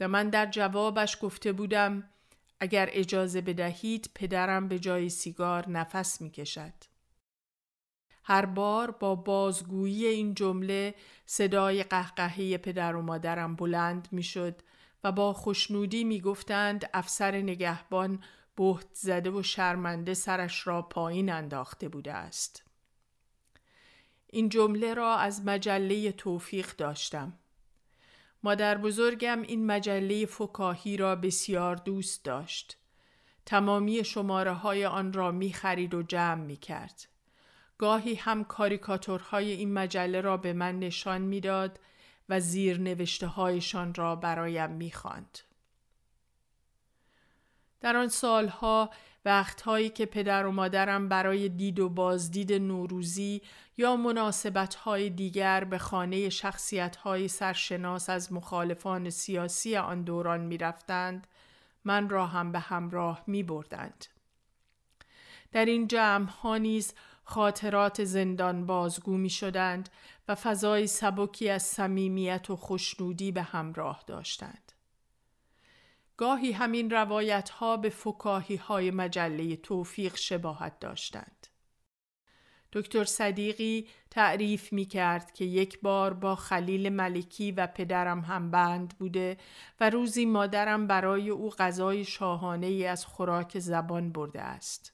و 0.00 0.08
من 0.08 0.28
در 0.28 0.46
جوابش 0.46 1.18
گفته 1.22 1.52
بودم 1.52 2.04
اگر 2.60 2.88
اجازه 2.92 3.40
بدهید 3.40 4.10
پدرم 4.14 4.68
به 4.68 4.78
جای 4.78 5.08
سیگار 5.08 5.68
نفس 5.68 6.20
می 6.20 6.30
کشد. 6.30 6.91
هر 8.24 8.46
بار 8.46 8.90
با 8.90 9.14
بازگویی 9.14 10.06
این 10.06 10.34
جمله 10.34 10.94
صدای 11.26 11.82
قهقهه 11.82 12.56
پدر 12.56 12.96
و 12.96 13.02
مادرم 13.02 13.56
بلند 13.56 14.08
می‌شد 14.12 14.62
و 15.04 15.12
با 15.12 15.32
خوشنودی 15.32 16.04
می‌گفتند 16.04 16.90
افسر 16.94 17.36
نگهبان 17.36 18.22
بهت 18.56 18.86
زده 18.92 19.30
و 19.30 19.42
شرمنده 19.42 20.14
سرش 20.14 20.66
را 20.66 20.82
پایین 20.82 21.32
انداخته 21.32 21.88
بوده 21.88 22.12
است. 22.12 22.64
این 24.26 24.48
جمله 24.48 24.94
را 24.94 25.16
از 25.16 25.44
مجله 25.44 26.12
توفیق 26.12 26.76
داشتم. 26.76 27.38
مادر 28.42 28.78
بزرگم 28.78 29.42
این 29.42 29.66
مجله 29.66 30.26
فکاهی 30.26 30.96
را 30.96 31.16
بسیار 31.16 31.76
دوست 31.76 32.24
داشت. 32.24 32.78
تمامی 33.46 34.04
شماره 34.04 34.52
های 34.52 34.86
آن 34.86 35.12
را 35.12 35.30
می 35.30 35.52
خرید 35.52 35.94
و 35.94 36.02
جمع 36.02 36.44
می 36.44 36.56
کرد. 36.56 37.11
گاهی 37.82 38.14
هم 38.14 38.44
کاریکاتورهای 38.44 39.52
این 39.52 39.72
مجله 39.72 40.20
را 40.20 40.36
به 40.36 40.52
من 40.52 40.78
نشان 40.78 41.20
می‌داد 41.20 41.80
و 42.28 42.40
زیر 42.40 42.80
نوشته 42.80 43.26
هایشان 43.26 43.94
را 43.94 44.16
برایم 44.16 44.70
می‌خواند. 44.70 45.38
در 47.80 47.96
آن 47.96 48.08
سالها 48.08 48.90
وقتهایی 49.24 49.88
که 49.88 50.06
پدر 50.06 50.46
و 50.46 50.52
مادرم 50.52 51.08
برای 51.08 51.48
دید 51.48 51.80
و 51.80 51.88
بازدید 51.88 52.52
نوروزی 52.52 53.42
یا 53.76 53.96
مناسبتهای 53.96 55.10
دیگر 55.10 55.64
به 55.64 55.78
خانه 55.78 56.28
شخصیتهای 56.28 57.28
سرشناس 57.28 58.10
از 58.10 58.32
مخالفان 58.32 59.10
سیاسی 59.10 59.76
آن 59.76 60.02
دوران 60.02 60.40
می 60.40 60.58
رفتند، 60.58 61.26
من 61.84 62.08
را 62.08 62.26
هم 62.26 62.52
به 62.52 62.58
همراه 62.58 63.24
می 63.26 63.42
بردند. 63.42 64.06
در 65.52 65.64
این 65.64 65.88
جمع 65.88 66.28
ها 66.28 66.56
نیز 66.56 66.94
خاطرات 67.24 68.04
زندان 68.04 68.66
بازگو 68.66 69.16
می 69.16 69.30
شدند 69.30 69.88
و 70.28 70.34
فضای 70.34 70.86
سبکی 70.86 71.48
از 71.48 71.62
صمیمیت 71.62 72.50
و 72.50 72.56
خوشنودی 72.56 73.32
به 73.32 73.42
همراه 73.42 74.04
داشتند. 74.06 74.72
گاهی 76.16 76.52
همین 76.52 76.90
روایت 76.90 77.50
ها 77.50 77.76
به 77.76 77.88
فکاهی 77.88 78.56
های 78.56 78.90
مجله 78.90 79.56
توفیق 79.56 80.16
شباهت 80.16 80.78
داشتند. 80.78 81.46
دکتر 82.72 83.04
صدیقی 83.04 83.88
تعریف 84.10 84.72
می 84.72 84.84
کرد 84.84 85.32
که 85.32 85.44
یک 85.44 85.80
بار 85.80 86.14
با 86.14 86.36
خلیل 86.36 86.88
ملکی 86.88 87.52
و 87.52 87.66
پدرم 87.66 88.20
هم 88.20 88.50
بند 88.50 88.98
بوده 88.98 89.36
و 89.80 89.90
روزی 89.90 90.26
مادرم 90.26 90.86
برای 90.86 91.30
او 91.30 91.50
غذای 91.50 92.04
شاهانه 92.04 92.66
ای 92.66 92.86
از 92.86 93.06
خوراک 93.06 93.58
زبان 93.58 94.12
برده 94.12 94.42
است. 94.42 94.91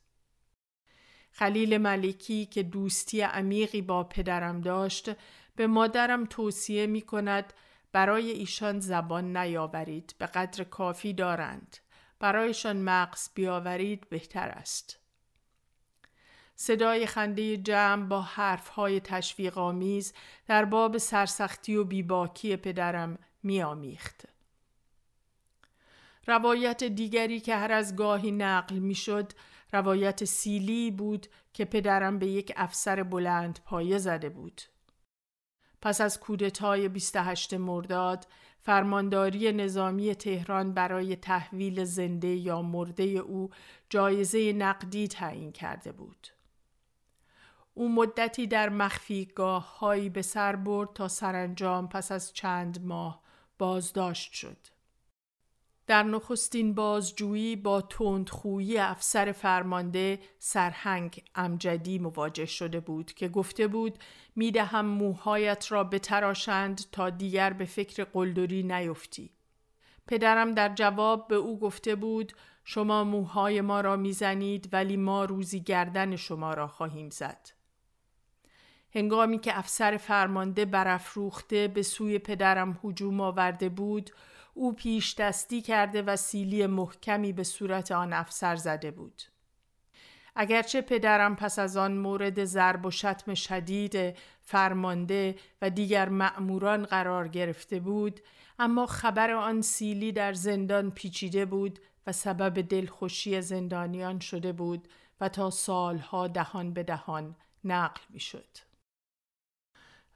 خلیل 1.38 1.78
ملکی 1.78 2.46
که 2.46 2.62
دوستی 2.62 3.20
عمیقی 3.20 3.82
با 3.82 4.04
پدرم 4.04 4.60
داشت 4.60 5.10
به 5.56 5.66
مادرم 5.66 6.24
توصیه 6.24 6.86
می 6.86 7.02
کند 7.02 7.52
برای 7.92 8.30
ایشان 8.30 8.80
زبان 8.80 9.36
نیاورید 9.36 10.14
به 10.18 10.26
قدر 10.26 10.64
کافی 10.64 11.12
دارند 11.12 11.76
برایشان 12.20 12.76
مغز 12.76 13.28
بیاورید 13.34 14.08
بهتر 14.08 14.48
است 14.48 14.98
صدای 16.54 17.06
خنده 17.06 17.56
جمع 17.56 18.06
با 18.06 18.22
حرفهای 18.22 19.00
تشویق 19.00 19.58
آمیز 19.58 20.12
در 20.46 20.64
باب 20.64 20.98
سرسختی 20.98 21.76
و 21.76 21.84
بیباکی 21.84 22.56
پدرم 22.56 23.18
میآمیخت. 23.42 24.24
روایت 26.26 26.84
دیگری 26.84 27.40
که 27.40 27.56
هر 27.56 27.72
از 27.72 27.96
گاهی 27.96 28.30
نقل 28.30 28.78
می‌شد 28.78 29.32
روایت 29.72 30.24
سیلی 30.24 30.90
بود 30.90 31.26
که 31.52 31.64
پدرم 31.64 32.18
به 32.18 32.26
یک 32.26 32.52
افسر 32.56 33.02
بلند 33.02 33.58
پایه 33.64 33.98
زده 33.98 34.28
بود. 34.28 34.62
پس 35.82 36.00
از 36.00 36.20
کودتای 36.20 36.88
28 36.88 37.54
مرداد 37.54 38.26
فرمانداری 38.60 39.52
نظامی 39.52 40.14
تهران 40.14 40.74
برای 40.74 41.16
تحویل 41.16 41.84
زنده 41.84 42.28
یا 42.28 42.62
مرده 42.62 43.02
او 43.02 43.50
جایزه 43.90 44.52
نقدی 44.52 45.08
تعیین 45.08 45.52
کرده 45.52 45.92
بود. 45.92 46.28
او 47.74 47.94
مدتی 47.94 48.46
در 48.46 48.68
مخفیگاه 48.68 49.78
هایی 49.78 50.08
به 50.08 50.22
سر 50.22 50.56
برد 50.56 50.92
تا 50.92 51.08
سرانجام 51.08 51.88
پس 51.88 52.12
از 52.12 52.32
چند 52.32 52.84
ماه 52.84 53.22
بازداشت 53.58 54.32
شد. 54.32 54.77
در 55.88 56.02
نخستین 56.02 56.74
بازجویی 56.74 57.56
با 57.56 57.80
تندخویی 57.80 58.78
افسر 58.78 59.32
فرمانده 59.32 60.18
سرهنگ 60.38 61.22
امجدی 61.34 61.98
مواجه 61.98 62.46
شده 62.46 62.80
بود 62.80 63.12
که 63.12 63.28
گفته 63.28 63.66
بود 63.66 63.98
می‌دهم 64.36 64.86
موهایت 64.86 65.72
را 65.72 65.84
بتراشند 65.84 66.80
تا 66.92 67.10
دیگر 67.10 67.52
به 67.52 67.64
فکر 67.64 68.04
قلدری 68.04 68.62
نیفتی. 68.62 69.30
پدرم 70.06 70.54
در 70.54 70.74
جواب 70.74 71.28
به 71.28 71.36
او 71.36 71.58
گفته 71.58 71.94
بود 71.94 72.32
شما 72.64 73.04
موهای 73.04 73.60
ما 73.60 73.80
را 73.80 73.96
می‌زنید 73.96 74.68
ولی 74.72 74.96
ما 74.96 75.24
روزی 75.24 75.60
گردن 75.60 76.16
شما 76.16 76.54
را 76.54 76.66
خواهیم 76.66 77.10
زد. 77.10 77.50
هنگامی 78.94 79.38
که 79.38 79.58
افسر 79.58 79.96
فرمانده 79.96 80.64
برافروخته 80.64 81.68
به 81.68 81.82
سوی 81.82 82.18
پدرم 82.18 82.80
هجوم 82.84 83.20
آورده 83.20 83.68
بود 83.68 84.10
او 84.58 84.72
پیش 84.72 85.14
دستی 85.14 85.62
کرده 85.62 86.02
و 86.02 86.16
سیلی 86.16 86.66
محکمی 86.66 87.32
به 87.32 87.44
صورت 87.44 87.92
آن 87.92 88.12
افسر 88.12 88.56
زده 88.56 88.90
بود. 88.90 89.22
اگرچه 90.36 90.80
پدرم 90.80 91.36
پس 91.36 91.58
از 91.58 91.76
آن 91.76 91.96
مورد 91.96 92.44
ضرب 92.44 92.86
و 92.86 92.90
شتم 92.90 93.34
شدید 93.34 94.16
فرمانده 94.40 95.36
و 95.62 95.70
دیگر 95.70 96.08
مأموران 96.08 96.84
قرار 96.84 97.28
گرفته 97.28 97.80
بود 97.80 98.20
اما 98.58 98.86
خبر 98.86 99.30
آن 99.30 99.62
سیلی 99.62 100.12
در 100.12 100.32
زندان 100.32 100.90
پیچیده 100.90 101.44
بود 101.44 101.78
و 102.06 102.12
سبب 102.12 102.60
دلخوشی 102.60 103.42
زندانیان 103.42 104.20
شده 104.20 104.52
بود 104.52 104.88
و 105.20 105.28
تا 105.28 105.50
سالها 105.50 106.28
دهان 106.28 106.72
به 106.72 106.82
دهان 106.82 107.36
نقل 107.64 108.00
می 108.10 108.20
شد. 108.20 108.67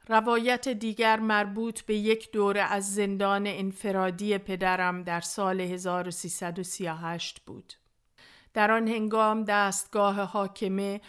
روایت 0.07 0.67
دیگر 0.69 1.19
مربوط 1.19 1.81
به 1.81 1.95
یک 1.95 2.31
دوره 2.31 2.61
از 2.61 2.93
زندان 2.93 3.47
انفرادی 3.47 4.37
پدرم 4.37 5.03
در 5.03 5.21
سال 5.21 5.61
1338 5.61 7.39
بود. 7.39 7.73
در 8.53 8.71
آن 8.71 8.87
هنگام 8.87 9.43
دستگاه 9.43 10.21
حاکمه 10.21 11.01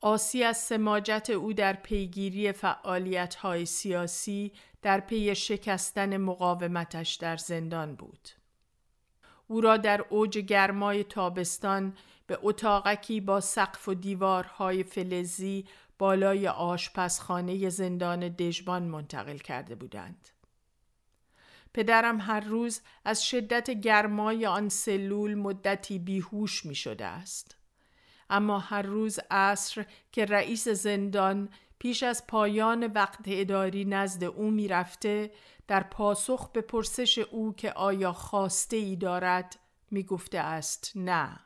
آسی 0.00 0.44
از 0.44 0.56
سماجت 0.56 1.30
او 1.30 1.52
در 1.52 1.72
پیگیری 1.72 2.52
فعالیت 2.52 3.34
های 3.34 3.66
سیاسی 3.66 4.52
در 4.82 5.00
پی 5.00 5.34
شکستن 5.34 6.16
مقاومتش 6.16 7.14
در 7.14 7.36
زندان 7.36 7.94
بود. 7.94 8.28
او 9.46 9.60
را 9.60 9.76
در 9.76 10.04
اوج 10.10 10.38
گرمای 10.38 11.04
تابستان 11.04 11.94
به 12.26 12.38
اتاقکی 12.42 13.20
با 13.20 13.40
سقف 13.40 13.88
و 13.88 13.94
دیوارهای 13.94 14.82
فلزی 14.82 15.64
بالای 15.98 16.48
آشپزخانه 16.48 17.68
زندان 17.68 18.28
دژبان 18.28 18.82
منتقل 18.82 19.38
کرده 19.38 19.74
بودند. 19.74 20.28
پدرم 21.74 22.20
هر 22.20 22.40
روز 22.40 22.80
از 23.04 23.26
شدت 23.26 23.70
گرمای 23.70 24.46
آن 24.46 24.68
سلول 24.68 25.34
مدتی 25.34 25.98
بیهوش 25.98 26.66
می 26.66 26.74
شده 26.74 27.04
است. 27.04 27.56
اما 28.30 28.58
هر 28.58 28.82
روز 28.82 29.20
عصر 29.30 29.86
که 30.12 30.24
رئیس 30.24 30.68
زندان 30.68 31.48
پیش 31.78 32.02
از 32.02 32.26
پایان 32.26 32.86
وقت 32.86 33.20
اداری 33.26 33.84
نزد 33.84 34.24
او 34.24 34.50
می 34.50 34.68
رفته 34.68 35.30
در 35.68 35.82
پاسخ 35.82 36.50
به 36.52 36.60
پرسش 36.60 37.18
او 37.18 37.54
که 37.54 37.72
آیا 37.72 38.12
خواسته 38.12 38.76
ای 38.76 38.96
دارد 38.96 39.58
می 39.90 40.02
گفته 40.02 40.38
است 40.38 40.92
نه. 40.94 41.40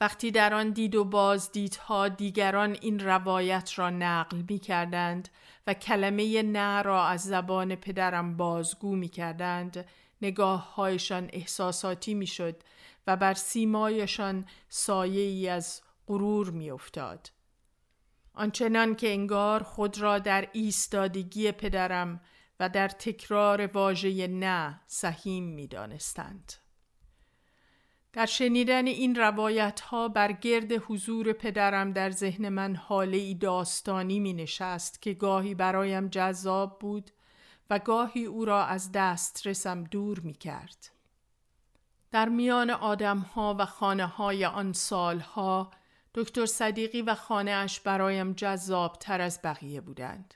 وقتی 0.00 0.30
در 0.30 0.54
آن 0.54 0.70
دید 0.70 0.94
و 0.94 1.04
بازدیدها 1.04 2.08
دیگران 2.08 2.76
این 2.80 2.98
روایت 2.98 3.78
را 3.78 3.90
نقل 3.90 4.42
می 4.48 4.58
کردند 4.58 5.28
و 5.66 5.74
کلمه 5.74 6.42
نه 6.42 6.82
را 6.82 7.06
از 7.06 7.22
زبان 7.22 7.74
پدرم 7.74 8.36
بازگو 8.36 8.96
می 8.96 9.08
کردند 9.08 9.86
نگاه 10.22 10.74
هایشان 10.74 11.30
احساساتی 11.32 12.14
می 12.14 12.26
شد 12.26 12.62
و 13.06 13.16
بر 13.16 13.34
سیمایشان 13.34 14.46
سایه 14.68 15.22
ای 15.22 15.48
از 15.48 15.82
غرور 16.06 16.50
می 16.50 16.70
افتاد. 16.70 17.30
آنچنان 18.34 18.94
که 18.94 19.12
انگار 19.12 19.62
خود 19.62 20.00
را 20.00 20.18
در 20.18 20.48
ایستادگی 20.52 21.52
پدرم 21.52 22.20
و 22.60 22.68
در 22.68 22.88
تکرار 22.88 23.66
واژه 23.66 24.26
نه 24.26 24.80
سهیم 24.86 25.44
می 25.44 25.66
دانستند. 25.66 26.52
در 28.18 28.26
شنیدن 28.26 28.86
این 28.86 29.14
روایت 29.14 29.80
ها 29.80 30.08
بر 30.08 30.32
گرد 30.32 30.72
حضور 30.72 31.32
پدرم 31.32 31.92
در 31.92 32.10
ذهن 32.10 32.48
من 32.48 32.76
حاله 32.76 33.16
ای 33.16 33.34
داستانی 33.34 34.20
می 34.20 34.32
نشست 34.32 35.02
که 35.02 35.14
گاهی 35.14 35.54
برایم 35.54 36.08
جذاب 36.08 36.78
بود 36.78 37.10
و 37.70 37.78
گاهی 37.78 38.24
او 38.24 38.44
را 38.44 38.64
از 38.64 38.92
دسترسم 38.92 39.84
دور 39.84 40.20
می 40.20 40.34
کرد. 40.34 40.90
در 42.10 42.28
میان 42.28 42.70
آدم 42.70 43.18
ها 43.18 43.56
و 43.58 43.64
خانه 43.66 44.06
های 44.06 44.44
آن 44.44 44.72
سالها 44.72 45.70
دکتر 46.14 46.46
صدیقی 46.46 47.02
و 47.02 47.14
خانه 47.14 47.50
اش 47.50 47.80
برایم 47.80 48.32
جذاب 48.32 48.96
تر 49.00 49.20
از 49.20 49.40
بقیه 49.44 49.80
بودند. 49.80 50.34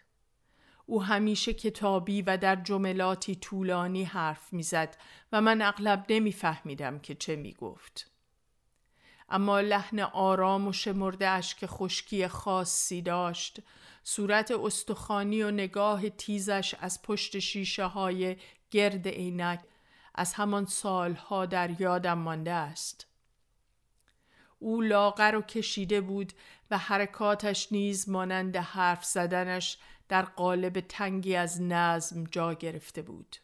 او 0.92 1.02
همیشه 1.02 1.54
کتابی 1.54 2.22
و 2.22 2.36
در 2.36 2.56
جملاتی 2.56 3.34
طولانی 3.34 4.04
حرف 4.04 4.52
می‌زد 4.52 4.96
و 5.32 5.40
من 5.40 5.62
اغلب 5.62 6.06
نمیفهمیدم 6.08 6.98
که 6.98 7.14
چه 7.14 7.36
می‌گفت. 7.36 8.10
اما 9.28 9.60
لحن 9.60 10.00
آرام 10.00 10.68
و 10.68 10.72
شمرده 10.72 11.28
اش 11.28 11.54
که 11.54 11.66
خشکی 11.66 12.28
خاصی 12.28 13.02
داشت 13.02 13.60
صورت 14.04 14.50
استخوانی 14.50 15.42
و 15.42 15.50
نگاه 15.50 16.08
تیزش 16.08 16.74
از 16.80 17.02
پشت 17.02 17.38
شیشه 17.38 17.84
های 17.84 18.36
گرد 18.70 19.08
عینک 19.08 19.60
از 20.14 20.34
همان 20.34 20.66
سالها 20.66 21.46
در 21.46 21.80
یادم 21.80 22.18
مانده 22.18 22.52
است. 22.52 23.06
او 24.58 24.80
لاغر 24.80 25.36
و 25.36 25.42
کشیده 25.42 26.00
بود 26.00 26.32
و 26.70 26.78
حرکاتش 26.78 27.72
نیز 27.72 28.08
مانند 28.08 28.56
حرف 28.56 29.04
زدنش 29.04 29.78
در 30.08 30.22
قالب 30.22 30.80
تنگی 30.80 31.36
از 31.36 31.62
نظم 31.62 32.24
جا 32.24 32.54
گرفته 32.54 33.02
بود. 33.02 33.36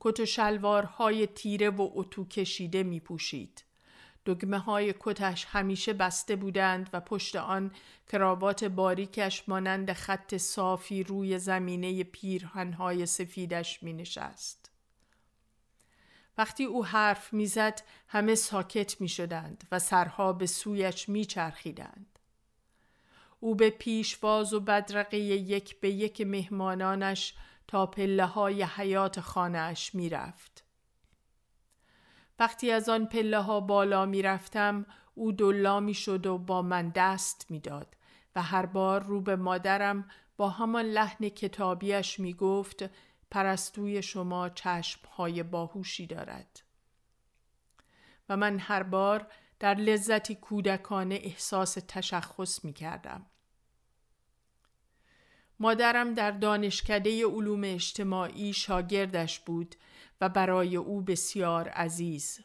کت 0.00 0.20
و 0.20 0.26
شلوارهای 0.26 1.26
تیره 1.26 1.70
و 1.70 1.90
اتو 1.94 2.24
کشیده 2.24 2.82
می 2.82 3.00
پوشید. 3.00 3.64
دگمه 4.26 4.58
های 4.58 4.94
کتش 5.00 5.46
همیشه 5.48 5.92
بسته 5.92 6.36
بودند 6.36 6.90
و 6.92 7.00
پشت 7.00 7.36
آن 7.36 7.70
کراوات 8.12 8.64
باریکش 8.64 9.48
مانند 9.48 9.92
خط 9.92 10.36
صافی 10.36 11.02
روی 11.02 11.38
زمینه 11.38 12.04
پیرهنهای 12.04 13.06
سفیدش 13.06 13.82
می 13.82 13.92
نشست. 13.92 14.70
وقتی 16.38 16.64
او 16.64 16.84
حرف 16.84 17.32
می‌زد 17.32 17.82
همه 18.08 18.34
ساکت 18.34 19.00
می 19.00 19.08
شدند 19.08 19.64
و 19.72 19.78
سرها 19.78 20.32
به 20.32 20.46
سویش 20.46 21.08
می 21.08 21.24
چرخیدند. 21.24 22.11
او 23.42 23.54
به 23.54 23.70
پیشواز 23.70 24.54
و 24.54 24.60
بدرقه 24.60 25.18
یک 25.18 25.80
به 25.80 25.90
یک 25.90 26.20
مهمانانش 26.20 27.34
تا 27.68 27.86
پله 27.86 28.26
های 28.26 28.62
حیات 28.62 29.20
خانهاش 29.20 29.94
می 29.94 30.08
رفت. 30.08 30.64
وقتی 32.38 32.70
از 32.70 32.88
آن 32.88 33.06
پله 33.06 33.38
ها 33.38 33.60
بالا 33.60 34.06
می 34.06 34.22
رفتم 34.22 34.86
او 35.14 35.32
دلا 35.32 35.80
می 35.80 35.94
شد 35.94 36.26
و 36.26 36.38
با 36.38 36.62
من 36.62 36.88
دست 36.88 37.50
می 37.50 37.60
داد 37.60 37.96
و 38.36 38.42
هر 38.42 38.66
بار 38.66 39.02
رو 39.02 39.20
به 39.20 39.36
مادرم 39.36 40.10
با 40.36 40.48
همان 40.48 40.84
لحن 40.84 41.28
کتابیش 41.28 42.20
می 42.20 42.34
گفت 42.34 42.90
پرستوی 43.30 44.02
شما 44.02 44.50
های 45.16 45.42
باهوشی 45.42 46.06
دارد 46.06 46.60
و 48.28 48.36
من 48.36 48.58
هر 48.58 48.82
بار 48.82 49.26
در 49.58 49.74
لذتی 49.74 50.34
کودکانه 50.34 51.18
احساس 51.22 51.78
تشخص 51.88 52.64
می 52.64 52.72
کردم. 52.72 53.26
مادرم 55.62 56.14
در 56.14 56.30
دانشکده 56.30 57.26
علوم 57.26 57.60
اجتماعی 57.64 58.52
شاگردش 58.52 59.40
بود 59.40 59.74
و 60.20 60.28
برای 60.28 60.76
او 60.76 61.02
بسیار 61.02 61.68
عزیز. 61.68 62.40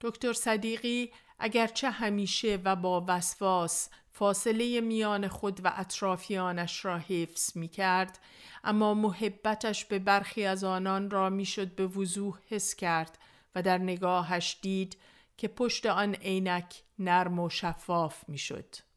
دکتر 0.00 0.32
صدیقی 0.32 1.12
اگرچه 1.38 1.90
همیشه 1.90 2.58
و 2.64 2.76
با 2.76 3.04
وسواس 3.08 3.88
فاصله 4.12 4.80
میان 4.80 5.28
خود 5.28 5.60
و 5.64 5.72
اطرافیانش 5.76 6.84
را 6.84 6.98
حفظ 6.98 7.56
می 7.56 7.68
کرد 7.68 8.18
اما 8.64 8.94
محبتش 8.94 9.84
به 9.84 9.98
برخی 9.98 10.44
از 10.44 10.64
آنان 10.64 11.10
را 11.10 11.30
می‌شد 11.30 11.74
به 11.74 11.86
وضوح 11.86 12.38
حس 12.48 12.74
کرد 12.74 13.18
و 13.54 13.62
در 13.62 13.78
نگاهش 13.78 14.58
دید 14.62 14.96
که 15.36 15.48
پشت 15.48 15.86
آن 15.86 16.14
عینک 16.14 16.82
نرم 16.98 17.38
و 17.38 17.50
شفاف 17.50 18.28
می‌شد. 18.28 18.91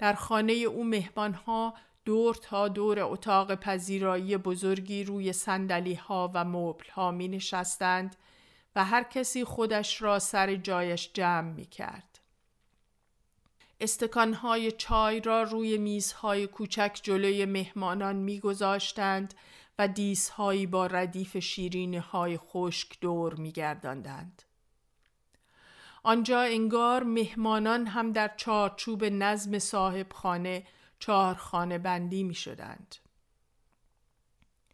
در 0.00 0.12
خانه 0.12 0.52
او 0.52 0.84
مهمانها 0.84 1.74
دور 2.04 2.34
تا 2.34 2.68
دور 2.68 3.00
اتاق 3.00 3.54
پذیرایی 3.54 4.36
بزرگی 4.36 5.04
روی 5.04 5.32
سندلی 5.32 5.94
ها 5.94 6.30
و 6.34 6.44
مبل 6.44 6.90
ها 6.90 7.10
می 7.10 7.28
نشستند 7.28 8.16
و 8.76 8.84
هر 8.84 9.02
کسی 9.02 9.44
خودش 9.44 10.02
را 10.02 10.18
سر 10.18 10.56
جایش 10.56 11.10
جمع 11.12 11.52
می 11.52 11.66
کرد. 11.66 12.20
استکانهای 13.80 14.72
چای 14.72 15.20
را 15.20 15.42
روی 15.42 15.78
میزهای 15.78 16.46
کوچک 16.46 17.00
جلوی 17.02 17.44
مهمانان 17.44 18.16
میگذاشتند 18.16 19.34
و 19.78 19.88
دیسهایی 19.88 20.66
با 20.66 20.86
ردیف 20.86 21.38
شیرین 21.38 21.94
های 21.94 22.38
خشک 22.38 23.00
دور 23.00 23.34
میگرداندند. 23.34 24.42
آنجا 26.02 26.40
انگار 26.40 27.02
مهمانان 27.02 27.86
هم 27.86 28.12
در 28.12 28.30
چارچوب 28.36 29.04
نظم 29.04 29.58
صاحب 29.58 30.12
خانه 30.12 30.66
چهار 30.98 31.34
خانه 31.34 31.78
بندی 31.78 32.22
می 32.22 32.34
شدند. 32.34 32.96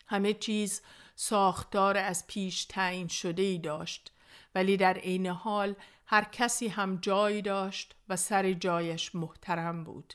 همه 0.07 0.35
چیز 0.35 0.83
ساختار 1.15 1.97
از 1.97 2.27
پیش 2.27 2.65
تعیین 2.65 3.09
شده 3.09 3.43
ای 3.43 3.59
داشت 3.59 4.13
ولی 4.55 4.77
در 4.77 4.95
عین 4.95 5.27
حال 5.27 5.75
هر 6.07 6.25
کسی 6.25 6.69
هم 6.69 6.97
جایی 6.97 7.43
داشت 7.43 7.95
و 8.09 8.17
سر 8.17 8.53
جایش 8.53 9.15
محترم 9.15 9.85
بود. 9.85 10.15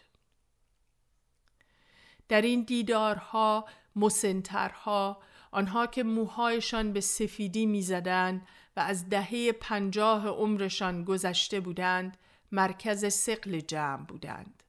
در 2.29 2.41
این 2.41 2.63
دیدارها 2.63 3.65
مسنترها 3.95 5.21
آنها 5.51 5.87
که 5.87 6.03
موهایشان 6.03 6.93
به 6.93 7.01
سفیدی 7.01 7.65
می‌زدند 7.65 8.47
و 8.77 8.79
از 8.79 9.09
دهه 9.09 9.51
پنجاه 9.51 10.27
عمرشان 10.27 11.03
گذشته 11.03 11.59
بودند 11.59 12.17
مرکز 12.51 13.13
سقل 13.13 13.59
جمع 13.59 14.05
بودند 14.05 14.63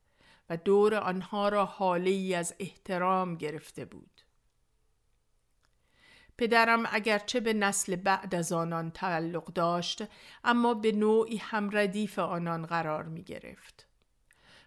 و 0.50 0.56
دور 0.56 0.94
آنها 0.94 1.48
را 1.48 1.64
حاله 1.64 2.10
ای 2.10 2.34
از 2.34 2.54
احترام 2.58 3.34
گرفته 3.36 3.84
بود. 3.84 4.20
پدرم 6.38 6.82
اگرچه 6.90 7.40
به 7.40 7.52
نسل 7.52 7.96
بعد 7.96 8.34
از 8.34 8.52
آنان 8.52 8.90
تعلق 8.90 9.44
داشت 9.44 10.02
اما 10.44 10.74
به 10.74 10.92
نوعی 10.92 11.36
هم 11.36 11.70
ردیف 11.72 12.18
آنان 12.18 12.66
قرار 12.66 13.02
می 13.02 13.22
گرفت. 13.22 13.91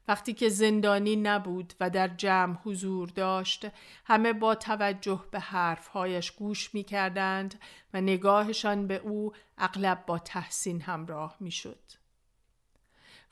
وقتی 0.07 0.33
که 0.33 0.49
زندانی 0.49 1.15
نبود 1.15 1.73
و 1.79 1.89
در 1.89 2.07
جمع 2.07 2.57
حضور 2.63 3.09
داشت 3.09 3.67
همه 4.05 4.33
با 4.33 4.55
توجه 4.55 5.23
به 5.31 5.39
حرفهایش 5.39 6.31
گوش 6.31 6.73
می 6.73 6.83
کردند 6.83 7.59
و 7.93 8.01
نگاهشان 8.01 8.87
به 8.87 8.95
او 8.95 9.31
اغلب 9.57 10.05
با 10.05 10.19
تحسین 10.19 10.81
همراه 10.81 11.37
می 11.39 11.51
شد. 11.51 11.79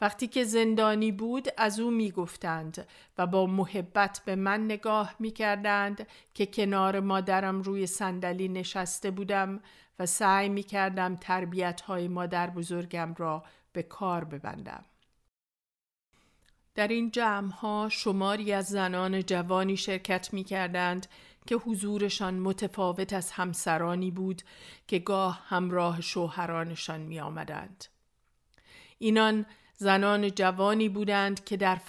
وقتی 0.01 0.27
که 0.27 0.43
زندانی 0.43 1.11
بود 1.11 1.47
از 1.57 1.79
او 1.79 1.91
می 1.91 2.11
گفتند 2.11 2.87
و 3.17 3.27
با 3.27 3.45
محبت 3.45 4.21
به 4.25 4.35
من 4.35 4.65
نگاه 4.65 5.15
می 5.19 5.31
کردند 5.31 6.07
که 6.33 6.45
کنار 6.45 6.99
مادرم 6.99 7.61
روی 7.61 7.87
صندلی 7.87 8.47
نشسته 8.47 9.11
بودم 9.11 9.61
و 9.99 10.05
سعی 10.05 10.49
می 10.49 10.63
کردم 10.63 11.15
تربیت 11.15 11.81
های 11.81 12.07
مادر 12.07 12.49
بزرگم 12.49 13.13
را 13.17 13.43
به 13.73 13.83
کار 13.83 14.23
ببندم. 14.23 14.85
در 16.75 16.87
این 16.87 17.11
جمع 17.11 17.51
ها 17.51 17.89
شماری 17.91 18.53
از 18.53 18.65
زنان 18.65 19.23
جوانی 19.23 19.77
شرکت 19.77 20.33
می 20.33 20.43
کردند 20.43 21.07
که 21.45 21.55
حضورشان 21.55 22.39
متفاوت 22.39 23.13
از 23.13 23.31
همسرانی 23.31 24.11
بود 24.11 24.41
که 24.87 24.99
گاه 24.99 25.41
همراه 25.47 26.01
شوهرانشان 26.01 27.01
می 27.01 27.19
آمدند. 27.19 27.85
اینان 28.99 29.45
زنان 29.77 30.31
جوانی 30.31 30.89
بودند 30.89 31.43
که 31.43 31.57
در 31.57 31.79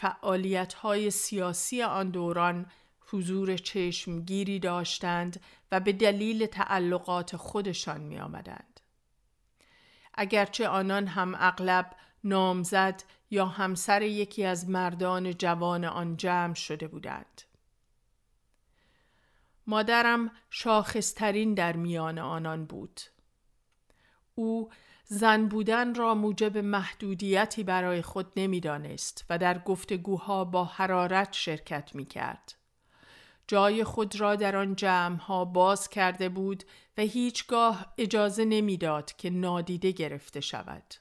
های 0.83 1.11
سیاسی 1.11 1.83
آن 1.83 2.11
دوران 2.11 2.67
حضور 3.11 3.57
چشمگیری 3.57 4.59
داشتند 4.59 5.41
و 5.73 5.81
به 5.81 5.93
دلیل 5.93 6.47
تعلقات 6.47 7.37
خودشان 7.37 8.01
می 8.01 8.19
آمدند. 8.19 8.81
اگرچه 10.15 10.69
آنان 10.69 11.07
هم 11.07 11.35
اغلب 11.39 11.91
نامزد 12.25 13.03
یا 13.35 13.47
همسر 13.47 14.03
یکی 14.03 14.45
از 14.45 14.69
مردان 14.69 15.35
جوان 15.35 15.85
آن 15.85 16.17
جمع 16.17 16.55
شده 16.55 16.89
بودند. 16.89 17.43
مادرم 19.67 20.31
شاخصترین 20.51 21.55
در 21.55 21.77
میان 21.77 22.19
آنان 22.19 22.65
بود. 22.65 23.01
او 24.35 24.71
زن 25.05 25.47
بودن 25.49 25.95
را 25.95 26.15
موجب 26.15 26.59
محدودیتی 26.59 27.63
برای 27.65 28.03
خود 28.03 28.33
نمی‌دانست 28.37 29.25
و 29.31 29.39
در 29.39 29.59
گفتگوها 29.59 30.45
با 30.45 30.65
حرارت 30.65 31.33
شرکت 31.33 31.95
می 31.95 32.05
کرد. 32.05 32.55
جای 33.47 33.85
خود 33.85 34.21
را 34.21 34.37
در 34.37 34.57
آن 34.57 34.77
جمعها 34.77 35.45
باز 35.45 35.89
کرده 35.89 36.29
بود 36.29 36.65
و 36.99 37.03
هیچگاه 37.03 37.95
اجازه 37.99 38.45
نمی‌داد 38.45 39.13
که 39.13 39.31
نادیده 39.31 39.91
گرفته 39.91 40.41
شود. 40.41 40.95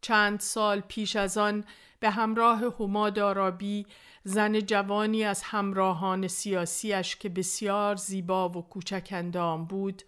چند 0.00 0.40
سال 0.40 0.80
پیش 0.80 1.16
از 1.16 1.38
آن 1.38 1.64
به 2.00 2.10
همراه 2.10 2.60
هما 2.80 3.10
دارابی 3.10 3.86
زن 4.24 4.60
جوانی 4.60 5.24
از 5.24 5.42
همراهان 5.42 6.28
سیاسیش 6.28 7.16
که 7.16 7.28
بسیار 7.28 7.96
زیبا 7.96 8.48
و 8.48 8.68
کوچک 8.68 9.08
اندام 9.10 9.64
بود 9.64 10.02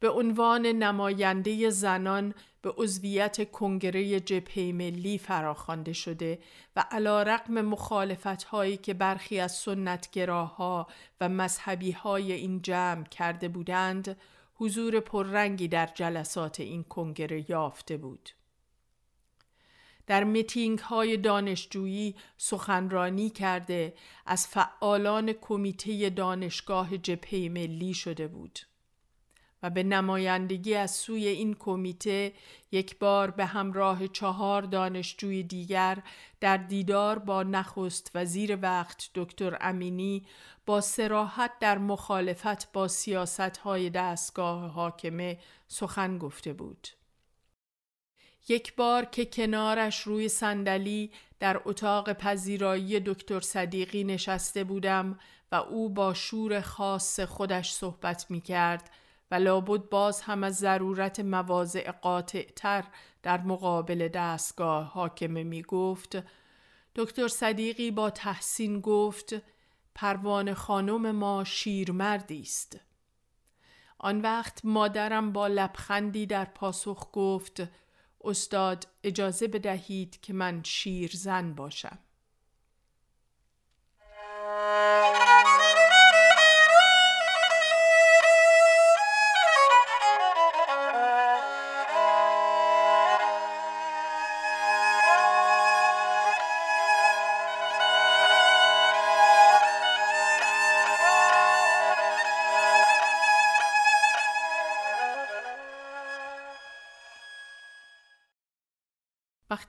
به 0.00 0.10
عنوان 0.10 0.66
نماینده 0.66 1.70
زنان 1.70 2.34
به 2.62 2.70
عضویت 2.76 3.50
کنگره 3.50 4.20
جبهه 4.20 4.72
ملی 4.72 5.18
فراخوانده 5.18 5.92
شده 5.92 6.38
و 6.76 6.84
علا 6.90 7.22
رقم 7.22 7.60
مخالفت 7.60 8.42
هایی 8.42 8.76
که 8.76 8.94
برخی 8.94 9.40
از 9.40 9.52
سنتگراها 9.52 10.86
و 11.20 11.28
مذهبی 11.28 11.92
های 11.92 12.32
این 12.32 12.62
جمع 12.62 13.04
کرده 13.04 13.48
بودند 13.48 14.16
حضور 14.54 15.00
پررنگی 15.00 15.68
در 15.68 15.86
جلسات 15.94 16.60
این 16.60 16.82
کنگره 16.82 17.50
یافته 17.50 17.96
بود. 17.96 18.30
در 20.10 20.24
میتینگ 20.24 20.78
های 20.78 21.16
دانشجویی 21.16 22.14
سخنرانی 22.36 23.30
کرده 23.30 23.94
از 24.26 24.46
فعالان 24.46 25.32
کمیته 25.32 26.10
دانشگاه 26.10 26.98
جبهه 26.98 27.48
ملی 27.48 27.94
شده 27.94 28.28
بود. 28.28 28.58
و 29.62 29.70
به 29.70 29.82
نمایندگی 29.82 30.74
از 30.74 30.90
سوی 30.90 31.26
این 31.26 31.54
کمیته 31.54 32.32
یک 32.72 32.98
بار 32.98 33.30
به 33.30 33.44
همراه 33.44 34.08
چهار 34.08 34.62
دانشجوی 34.62 35.42
دیگر 35.42 36.02
در 36.40 36.56
دیدار 36.56 37.18
با 37.18 37.42
نخست 37.42 38.10
وزیر 38.14 38.58
وقت 38.62 39.10
دکتر 39.14 39.58
امینی 39.60 40.26
با 40.66 40.80
سراحت 40.80 41.50
در 41.60 41.78
مخالفت 41.78 42.72
با 42.72 42.88
سیاست 42.88 43.40
های 43.40 43.90
دستگاه 43.90 44.70
حاکمه 44.70 45.38
سخن 45.68 46.18
گفته 46.18 46.52
بود. 46.52 46.88
یک 48.50 48.76
بار 48.76 49.04
که 49.04 49.24
کنارش 49.24 50.00
روی 50.00 50.28
صندلی 50.28 51.10
در 51.40 51.62
اتاق 51.64 52.12
پذیرایی 52.12 53.00
دکتر 53.00 53.40
صدیقی 53.40 54.04
نشسته 54.04 54.64
بودم 54.64 55.18
و 55.52 55.54
او 55.54 55.88
با 55.88 56.14
شور 56.14 56.60
خاص 56.60 57.20
خودش 57.20 57.72
صحبت 57.72 58.30
می 58.30 58.40
کرد 58.40 58.90
و 59.30 59.34
لابد 59.34 59.88
باز 59.88 60.20
هم 60.20 60.44
از 60.44 60.56
ضرورت 60.56 61.20
مواضع 61.20 61.90
قاطع 61.90 62.46
تر 62.56 62.84
در 63.22 63.40
مقابل 63.40 64.08
دستگاه 64.08 64.84
حاکمه 64.84 65.44
می 65.44 65.62
گفت 65.62 66.22
دکتر 66.96 67.28
صدیقی 67.28 67.90
با 67.90 68.10
تحسین 68.10 68.80
گفت 68.80 69.34
پروان 69.94 70.54
خانم 70.54 71.10
ما 71.10 71.44
شیرمردی 71.44 72.40
است. 72.40 72.80
آن 73.98 74.20
وقت 74.20 74.60
مادرم 74.64 75.32
با 75.32 75.46
لبخندی 75.46 76.26
در 76.26 76.44
پاسخ 76.44 77.08
گفت 77.12 77.62
استاد 78.24 78.86
اجازه 79.04 79.48
بدهید 79.48 80.20
که 80.20 80.32
من 80.32 80.62
شیرزن 80.64 81.54
باشم. 81.54 81.98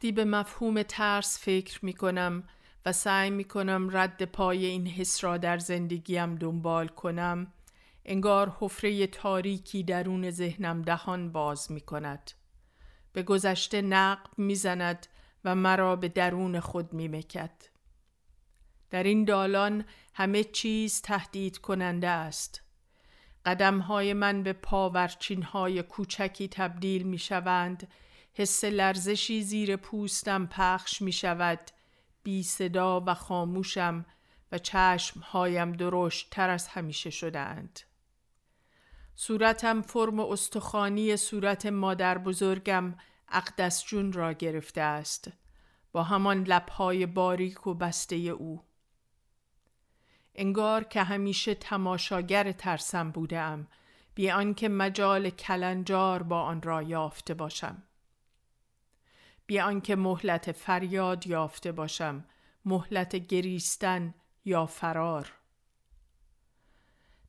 وقتی 0.01 0.11
به 0.11 0.25
مفهوم 0.25 0.83
ترس 0.83 1.39
فکر 1.39 1.85
می 1.85 1.93
کنم 1.93 2.43
و 2.85 2.91
سعی 2.91 3.29
می 3.29 3.43
کنم 3.43 3.89
رد 3.91 4.23
پای 4.23 4.65
این 4.65 4.87
حس 4.87 5.23
را 5.23 5.37
در 5.37 5.57
زندگیم 5.57 6.35
دنبال 6.35 6.87
کنم 6.87 7.53
انگار 8.05 8.57
حفره 8.59 9.07
تاریکی 9.07 9.83
درون 9.83 10.31
ذهنم 10.31 10.81
دهان 10.81 11.31
باز 11.31 11.71
می 11.71 11.81
کند. 11.81 12.31
به 13.13 13.23
گذشته 13.23 13.81
نقب 13.81 14.29
می 14.37 14.55
زند 14.55 15.07
و 15.45 15.55
مرا 15.55 15.95
به 15.95 16.09
درون 16.09 16.59
خود 16.59 16.93
می 16.93 17.07
مکد. 17.07 17.63
در 18.89 19.03
این 19.03 19.25
دالان 19.25 19.85
همه 20.13 20.43
چیز 20.43 21.01
تهدید 21.01 21.57
کننده 21.57 22.09
است. 22.09 22.61
قدم 23.45 23.79
های 23.79 24.13
من 24.13 24.43
به 24.43 24.53
پاورچین 24.53 25.43
های 25.43 25.83
کوچکی 25.83 26.47
تبدیل 26.47 27.03
می 27.03 27.17
شوند 27.17 27.87
حس 28.33 28.63
لرزشی 28.63 29.41
زیر 29.41 29.75
پوستم 29.75 30.45
پخش 30.45 31.01
می 31.01 31.11
شود 31.11 31.59
بی 32.23 32.43
صدا 32.43 33.03
و 33.05 33.13
خاموشم 33.13 34.05
و 34.51 34.57
چشمهایم 34.57 35.71
درشت 35.71 36.29
تر 36.29 36.49
از 36.49 36.67
همیشه 36.67 37.09
شدهاند. 37.09 37.79
صورتم 39.15 39.81
فرم 39.81 40.19
استخوانی 40.19 41.17
صورت 41.17 41.65
مادر 41.65 42.17
بزرگم 42.17 42.95
اقدس 43.29 43.83
جون 43.85 44.13
را 44.13 44.33
گرفته 44.33 44.81
است 44.81 45.31
با 45.91 46.03
همان 46.03 46.43
لبهای 46.43 47.05
باریک 47.05 47.67
و 47.67 47.73
بسته 47.73 48.15
او. 48.15 48.63
انگار 50.35 50.83
که 50.83 51.03
همیشه 51.03 51.55
تماشاگر 51.55 52.51
ترسم 52.51 53.11
بودم 53.11 53.67
بی 54.15 54.31
آنکه 54.31 54.69
مجال 54.69 55.29
کلنجار 55.29 56.23
با 56.23 56.41
آن 56.41 56.61
را 56.61 56.81
یافته 56.81 57.33
باشم. 57.33 57.83
بی 59.51 59.59
آنکه 59.59 59.95
مهلت 59.95 60.51
فریاد 60.51 61.27
یافته 61.27 61.71
باشم 61.71 62.25
مهلت 62.65 63.15
گریستن 63.15 64.13
یا 64.45 64.65
فرار 64.65 65.31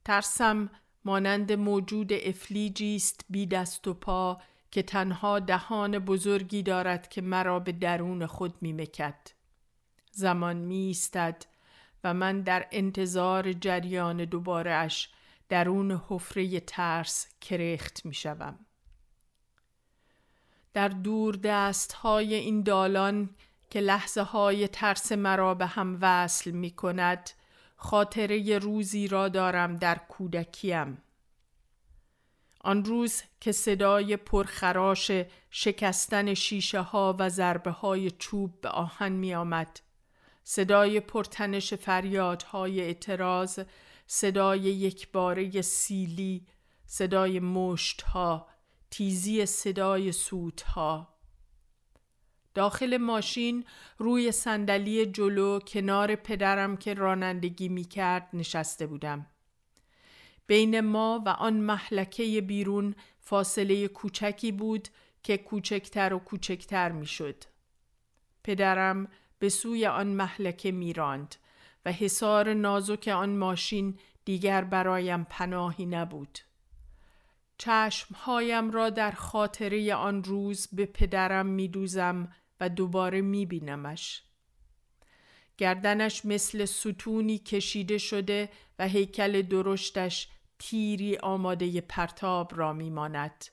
ترسم 0.05 0.69
مانند 1.05 1.51
موجود 1.51 2.13
افلیجی 2.13 2.95
است 2.95 3.25
بی 3.29 3.45
دست 3.45 3.87
و 3.87 3.93
پا 3.93 4.41
که 4.71 4.83
تنها 4.83 5.39
دهان 5.39 5.99
بزرگی 5.99 6.63
دارد 6.63 7.07
که 7.07 7.21
مرا 7.21 7.59
به 7.59 7.71
درون 7.71 8.25
خود 8.25 8.61
می 8.61 8.73
مکد. 8.73 9.27
زمان 10.11 10.55
می 10.55 10.89
استد 10.91 11.45
و 12.03 12.13
من 12.13 12.41
در 12.41 12.67
انتظار 12.71 13.53
جریان 13.53 14.25
دوباره 14.25 14.71
اش 14.71 15.09
درون 15.49 16.01
حفره 16.09 16.59
ترس 16.59 17.27
کرخت 17.41 18.05
می 18.05 18.13
شوم. 18.13 18.59
در 20.73 20.87
دور 20.87 21.35
دست 21.35 21.93
های 21.93 22.33
این 22.33 22.63
دالان 22.63 23.29
که 23.69 23.79
لحظه 23.79 24.21
های 24.21 24.67
ترس 24.67 25.11
مرا 25.11 25.53
به 25.53 25.65
هم 25.65 25.97
وصل 26.01 26.51
می 26.51 26.71
کند 26.71 27.29
خاطره 27.75 28.59
روزی 28.59 29.07
را 29.07 29.29
دارم 29.29 29.75
در 29.75 29.95
کودکیم 29.95 31.03
آن 32.63 32.85
روز 32.85 33.21
که 33.41 33.51
صدای 33.51 34.17
پرخراش 34.17 35.11
شکستن 35.51 36.33
شیشه 36.33 36.79
ها 36.81 37.15
و 37.19 37.29
ضربه 37.29 37.71
های 37.71 38.11
چوب 38.11 38.61
به 38.61 38.69
آهن 38.69 39.11
می 39.11 39.33
آمد. 39.33 39.79
صدای 40.43 40.99
پرتنش 40.99 41.73
فریادهای 41.73 42.81
اعتراض 42.81 43.59
صدای 44.07 44.59
یکباره 44.59 45.61
سیلی 45.61 46.47
صدای 46.85 47.39
مشت 47.39 48.01
ها 48.01 48.47
تیزی 48.93 49.45
صدای 49.45 50.11
سوتها 50.11 51.07
داخل 52.53 52.97
ماشین 52.97 53.65
روی 53.97 54.31
صندلی 54.31 55.05
جلو 55.05 55.59
کنار 55.59 56.15
پدرم 56.15 56.77
که 56.77 56.93
رانندگی 56.93 57.69
می 57.69 57.83
کرد 57.83 58.29
نشسته 58.33 58.87
بودم. 58.87 59.25
بین 60.47 60.79
ما 60.79 61.23
و 61.25 61.29
آن 61.29 61.53
محلکه 61.53 62.41
بیرون 62.41 62.95
فاصله 63.19 63.87
کوچکی 63.87 64.51
بود 64.51 64.87
که 65.23 65.37
کوچکتر 65.37 66.13
و 66.13 66.19
کوچکتر 66.19 66.91
می 66.91 67.05
شد. 67.05 67.43
پدرم 68.43 69.07
به 69.39 69.49
سوی 69.49 69.85
آن 69.85 70.07
محلکه 70.07 70.71
می 70.71 70.93
راند 70.93 71.35
و 71.85 71.91
حصار 71.91 72.53
نازک 72.53 73.07
آن 73.07 73.37
ماشین 73.37 73.99
دیگر 74.25 74.63
برایم 74.63 75.23
پناهی 75.23 75.85
نبود. 75.85 76.39
چشمهایم 77.57 78.71
را 78.71 78.89
در 78.89 79.11
خاطره 79.11 79.95
آن 79.95 80.23
روز 80.23 80.67
به 80.71 80.85
پدرم 80.85 81.45
می 81.45 81.67
دوزم 81.67 82.31
و 82.59 82.69
دوباره 82.69 83.21
می 83.21 83.45
بینمش. 83.45 84.23
گردنش 85.57 86.25
مثل 86.25 86.65
ستونی 86.65 87.37
کشیده 87.37 87.97
شده 87.97 88.49
و 88.79 88.87
هیکل 88.87 89.41
درشتش 89.41 90.27
تیری 90.59 91.17
آماده 91.17 91.81
پرتاب 91.81 92.51
را 92.55 92.73
میماند. 92.73 93.45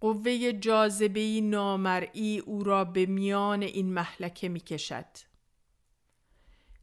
قوه 0.00 0.52
جاذبه 0.52 1.40
نامرئی 1.40 2.38
او 2.38 2.64
را 2.64 2.84
به 2.84 3.06
میان 3.06 3.62
این 3.62 3.92
محلکه 3.92 4.48
می 4.48 4.60
کشد. 4.60 5.06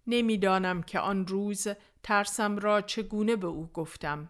نمی‌دانم 0.07 0.83
که 0.83 0.99
آن 0.99 1.27
روز 1.27 1.67
ترسم 2.03 2.57
را 2.57 2.81
چگونه 2.81 3.35
به 3.35 3.47
او 3.47 3.69
گفتم. 3.73 4.29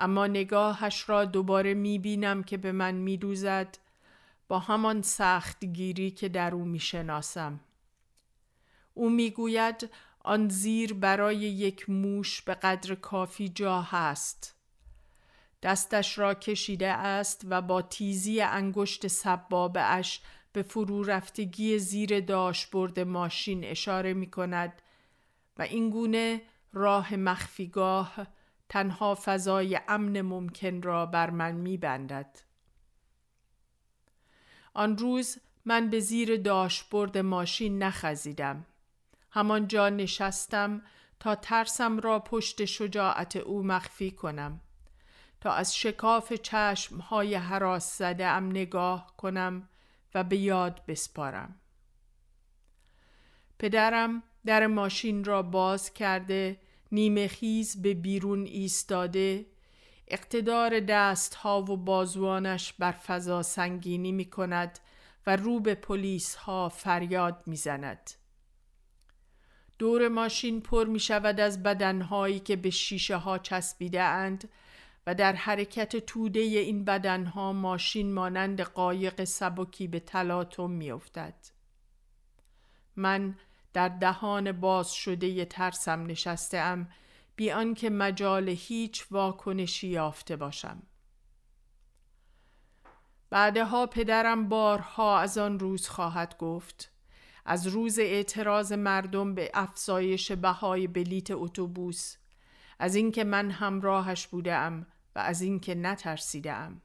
اما 0.00 0.26
نگاهش 0.26 1.08
را 1.08 1.24
دوباره 1.24 1.74
می 1.74 1.98
بینم 1.98 2.42
که 2.42 2.56
به 2.56 2.72
من 2.72 2.94
می 2.94 3.16
دوزد 3.16 3.78
با 4.48 4.58
همان 4.58 5.02
سخت 5.02 5.64
گیری 5.64 6.10
که 6.10 6.28
در 6.28 6.54
او 6.54 6.64
می 6.64 6.80
شناسم. 6.80 7.60
او 8.94 9.10
می 9.10 9.30
گوید 9.30 9.90
آن 10.20 10.48
زیر 10.48 10.94
برای 10.94 11.36
یک 11.36 11.90
موش 11.90 12.42
به 12.42 12.54
قدر 12.54 12.94
کافی 12.94 13.48
جا 13.48 13.82
هست. 13.82 14.56
دستش 15.62 16.18
را 16.18 16.34
کشیده 16.34 16.88
است 16.88 17.42
و 17.48 17.62
با 17.62 17.82
تیزی 17.82 18.40
انگشت 18.40 19.06
سبابه 19.06 19.82
اش 19.82 20.20
به 20.52 20.62
فرو 20.62 21.02
رفتگی 21.02 21.78
زیر 21.78 22.20
داشبورد 22.20 23.00
ماشین 23.00 23.64
اشاره 23.64 24.14
می 24.14 24.30
کند 24.30 24.82
و 25.58 25.62
اینگونه 25.62 26.42
راه 26.72 27.16
مخفیگاه 27.16 28.26
تنها 28.70 29.18
فضای 29.24 29.80
امن 29.88 30.20
ممکن 30.20 30.82
را 30.82 31.06
بر 31.06 31.30
من 31.30 31.52
می 31.52 31.76
بندد. 31.76 32.38
آن 34.74 34.98
روز 34.98 35.38
من 35.64 35.90
به 35.90 36.00
زیر 36.00 36.36
داشبورد 36.36 37.18
ماشین 37.18 37.82
نخزیدم. 37.82 38.66
همانجا 39.30 39.88
نشستم 39.88 40.82
تا 41.20 41.34
ترسم 41.34 41.98
را 41.98 42.18
پشت 42.18 42.64
شجاعت 42.64 43.36
او 43.36 43.62
مخفی 43.62 44.10
کنم. 44.10 44.60
تا 45.40 45.52
از 45.52 45.76
شکاف 45.76 46.32
چشم 46.32 46.98
های 46.98 47.34
حراس 47.34 47.98
زده 47.98 48.26
ام 48.26 48.50
نگاه 48.50 49.14
کنم 49.16 49.68
و 50.14 50.24
به 50.24 50.36
یاد 50.36 50.82
بسپارم. 50.88 51.60
پدرم 53.58 54.22
در 54.46 54.66
ماشین 54.66 55.24
را 55.24 55.42
باز 55.42 55.92
کرده 55.92 56.60
نیمه 56.92 57.28
خیز 57.28 57.82
به 57.82 57.94
بیرون 57.94 58.46
ایستاده 58.46 59.46
اقتدار 60.08 60.80
دست 60.80 61.34
ها 61.34 61.62
و 61.62 61.76
بازوانش 61.76 62.72
بر 62.72 62.92
فضا 62.92 63.42
سنگینی 63.42 64.12
می 64.12 64.30
کند 64.30 64.78
و 65.26 65.36
رو 65.36 65.60
به 65.60 65.74
پلیس 65.74 66.34
ها 66.34 66.68
فریاد 66.68 67.42
می 67.46 67.56
زند. 67.56 68.10
دور 69.78 70.08
ماشین 70.08 70.60
پر 70.60 70.84
می 70.84 71.00
شود 71.00 71.40
از 71.40 71.62
بدنهایی 71.62 72.40
که 72.40 72.56
به 72.56 72.70
شیشه 72.70 73.16
ها 73.16 73.38
چسبیده 73.38 74.02
اند 74.02 74.48
و 75.06 75.14
در 75.14 75.32
حرکت 75.32 75.96
توده 75.96 76.40
این 76.40 76.84
بدنها 76.84 77.52
ماشین 77.52 78.12
مانند 78.12 78.60
قایق 78.60 79.24
سبکی 79.24 79.86
به 79.86 80.00
تلاطم 80.00 80.70
می 80.70 80.90
افتد. 80.90 81.34
من 82.96 83.34
در 83.72 83.88
دهان 83.88 84.52
باز 84.52 84.92
شده 84.92 85.44
ترسم 85.44 86.06
نشسته 86.06 86.58
ام 86.58 86.88
بی 87.36 87.50
آنکه 87.50 87.90
مجال 87.90 88.48
هیچ 88.48 89.06
واکنشی 89.10 89.88
یافته 89.88 90.36
باشم. 90.36 90.82
بعدها 93.30 93.86
پدرم 93.86 94.48
بارها 94.48 95.18
از 95.18 95.38
آن 95.38 95.58
روز 95.58 95.88
خواهد 95.88 96.38
گفت 96.38 96.92
از 97.44 97.66
روز 97.66 97.98
اعتراض 97.98 98.72
مردم 98.72 99.34
به 99.34 99.50
افزایش 99.54 100.32
بهای 100.32 100.86
بلیت 100.86 101.30
اتوبوس 101.30 102.16
از 102.78 102.94
اینکه 102.94 103.24
من 103.24 103.50
همراهش 103.50 104.26
بودم 104.26 104.86
و 105.16 105.18
از 105.18 105.42
اینکه 105.42 105.74
نترسیدم 105.74 106.82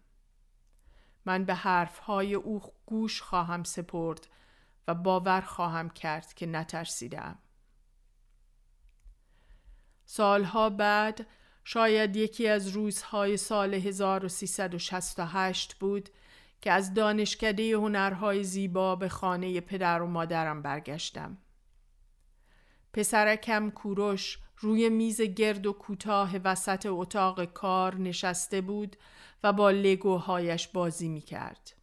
من 1.25 1.45
به 1.45 1.53
حرفهای 1.53 2.33
او 2.33 2.61
گوش 2.85 3.21
خواهم 3.21 3.63
سپرد 3.63 4.27
و 4.87 4.95
باور 4.95 5.41
خواهم 5.41 5.89
کرد 5.89 6.33
که 6.33 6.45
نترسیدم 6.45 7.39
سالها 10.05 10.69
بعد 10.69 11.27
شاید 11.63 12.15
یکی 12.15 12.47
از 12.47 12.67
روزهای 12.67 13.37
سال 13.37 13.73
1368 13.73 15.73
بود 15.73 16.09
که 16.61 16.71
از 16.71 16.93
دانشکده 16.93 17.75
هنرهای 17.75 18.43
زیبا 18.43 18.95
به 18.95 19.09
خانه 19.09 19.61
پدر 19.61 20.01
و 20.01 20.07
مادرم 20.07 20.61
برگشتم. 20.61 21.37
پسرکم 22.93 23.69
کوروش 23.69 24.39
روی 24.57 24.89
میز 24.89 25.21
گرد 25.21 25.65
و 25.65 25.73
کوتاه 25.73 26.37
وسط 26.37 26.85
اتاق 26.89 27.45
کار 27.45 27.95
نشسته 27.95 28.61
بود 28.61 28.95
و 29.43 29.53
با 29.53 29.71
لگوهایش 29.71 30.67
بازی 30.67 31.09
می 31.09 31.21
کرد. 31.21 31.75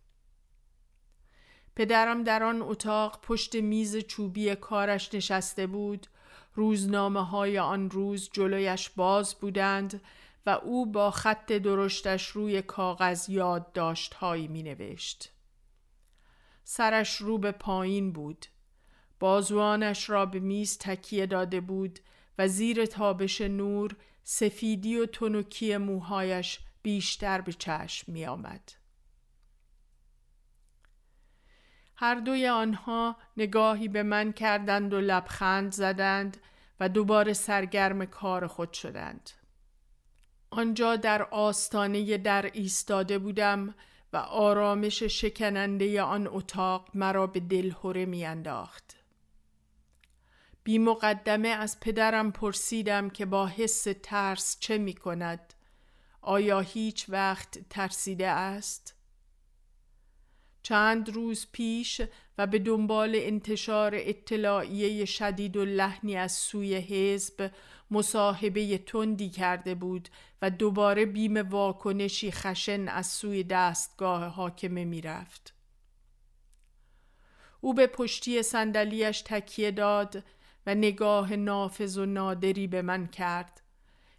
پدرم 1.76 2.24
در 2.24 2.42
آن 2.42 2.62
اتاق 2.62 3.20
پشت 3.20 3.54
میز 3.54 3.96
چوبی 3.96 4.54
کارش 4.54 5.14
نشسته 5.14 5.66
بود 5.66 6.06
روزنامه 6.54 7.24
های 7.24 7.58
آن 7.58 7.90
روز 7.90 8.30
جلویش 8.32 8.90
باز 8.90 9.34
بودند 9.34 10.00
و 10.46 10.50
او 10.50 10.86
با 10.86 11.10
خط 11.10 11.52
درشتش 11.52 12.26
روی 12.26 12.62
کاغذ 12.62 13.28
یادداشت 13.28 14.14
هایی 14.14 14.48
می 14.48 14.62
نوشت. 14.62 15.32
سرش 16.64 17.16
رو 17.16 17.38
به 17.38 17.52
پایین 17.52 18.12
بود. 18.12 18.46
بازوانش 19.20 20.10
را 20.10 20.26
به 20.26 20.40
میز 20.40 20.78
تکیه 20.78 21.26
داده 21.26 21.60
بود 21.60 22.00
و 22.38 22.48
زیر 22.48 22.86
تابش 22.86 23.40
نور 23.40 23.96
سفیدی 24.24 24.96
و 24.96 25.06
تنوکی 25.06 25.76
موهایش 25.76 26.60
بیشتر 26.82 27.40
به 27.40 27.52
چشم 27.52 28.12
می 28.12 28.26
آمد. 28.26 28.81
هر 32.02 32.14
دوی 32.14 32.48
آنها 32.48 33.16
نگاهی 33.36 33.88
به 33.88 34.02
من 34.02 34.32
کردند 34.32 34.94
و 34.94 35.00
لبخند 35.00 35.72
زدند 35.72 36.36
و 36.80 36.88
دوباره 36.88 37.32
سرگرم 37.32 38.06
کار 38.06 38.46
خود 38.46 38.72
شدند. 38.72 39.30
آنجا 40.50 40.96
در 40.96 41.22
آستانه 41.22 42.18
در 42.18 42.50
ایستاده 42.52 43.18
بودم 43.18 43.74
و 44.12 44.16
آرامش 44.16 45.02
شکننده 45.02 46.02
آن 46.02 46.28
اتاق 46.30 46.88
مرا 46.94 47.26
به 47.26 47.40
دلهوره 47.40 48.06
میانداخت. 48.06 48.96
بی 50.64 50.78
مقدمه 50.78 51.48
از 51.48 51.80
پدرم 51.80 52.32
پرسیدم 52.32 53.10
که 53.10 53.26
با 53.26 53.46
حس 53.46 53.86
ترس 54.02 54.56
چه 54.60 54.78
می 54.78 54.94
کند؟ 54.94 55.54
آیا 56.22 56.60
هیچ 56.60 57.06
وقت 57.08 57.68
ترسیده 57.70 58.28
است؟ 58.28 59.01
چند 60.62 61.10
روز 61.10 61.46
پیش 61.52 62.00
و 62.38 62.46
به 62.46 62.58
دنبال 62.58 63.12
انتشار 63.14 63.92
اطلاعیه 63.94 65.04
شدید 65.04 65.56
و 65.56 65.64
لحنی 65.64 66.16
از 66.16 66.32
سوی 66.32 66.74
حزب 66.74 67.50
مصاحبه 67.90 68.78
تندی 68.78 69.30
کرده 69.30 69.74
بود 69.74 70.08
و 70.42 70.50
دوباره 70.50 71.06
بیم 71.06 71.36
واکنشی 71.36 72.30
خشن 72.30 72.88
از 72.88 73.06
سوی 73.06 73.44
دستگاه 73.44 74.24
حاکمه 74.24 74.84
می‌رفت. 74.84 75.54
او 77.60 77.74
به 77.74 77.86
پشتی 77.86 78.42
صندلیاش 78.42 79.22
تکیه 79.22 79.70
داد 79.70 80.24
و 80.66 80.74
نگاه 80.74 81.36
نافذ 81.36 81.98
و 81.98 82.06
نادری 82.06 82.66
به 82.66 82.82
من 82.82 83.06
کرد 83.06 83.62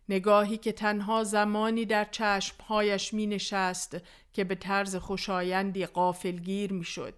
نگاهی 0.09 0.57
که 0.57 0.71
تنها 0.71 1.23
زمانی 1.23 1.85
در 1.85 2.05
چشمهایش 2.05 3.13
می 3.13 3.27
نشست 3.27 3.97
که 4.33 4.43
به 4.43 4.55
طرز 4.55 4.95
خوشایندی 4.95 5.85
قافلگیر 5.85 6.73
می 6.73 6.83
شد. 6.83 7.15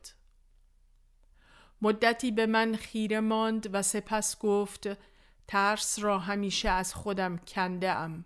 مدتی 1.82 2.32
به 2.32 2.46
من 2.46 2.76
خیره 2.76 3.20
ماند 3.20 3.70
و 3.74 3.82
سپس 3.82 4.40
گفت 4.40 4.88
ترس 5.48 6.00
را 6.00 6.20
همیشه 6.20 6.70
از 6.70 6.94
خودم 6.94 7.38
کنده 7.38 7.92
ام. 7.92 8.26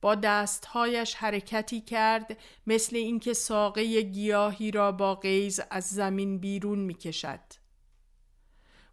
با 0.00 0.14
دستهایش 0.14 1.14
حرکتی 1.14 1.80
کرد 1.80 2.36
مثل 2.66 2.96
اینکه 2.96 3.32
ساقه 3.32 4.02
گیاهی 4.02 4.70
را 4.70 4.92
با 4.92 5.14
قیز 5.14 5.60
از 5.70 5.88
زمین 5.88 6.38
بیرون 6.38 6.78
می 6.78 6.94
کشد. 6.94 7.40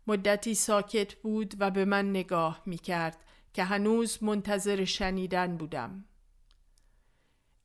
مدتی 0.08 0.56
ساکت 0.56 1.16
بود 1.16 1.54
و 1.60 1.72
به 1.72 1.86
من 1.86 2.10
نگاه 2.10 2.62
می 2.66 2.78
کرد 2.78 3.18
که 3.54 3.64
هنوز 3.64 4.24
منتظر 4.24 4.86
شنیدن 4.86 5.58
بودم. 5.58 6.06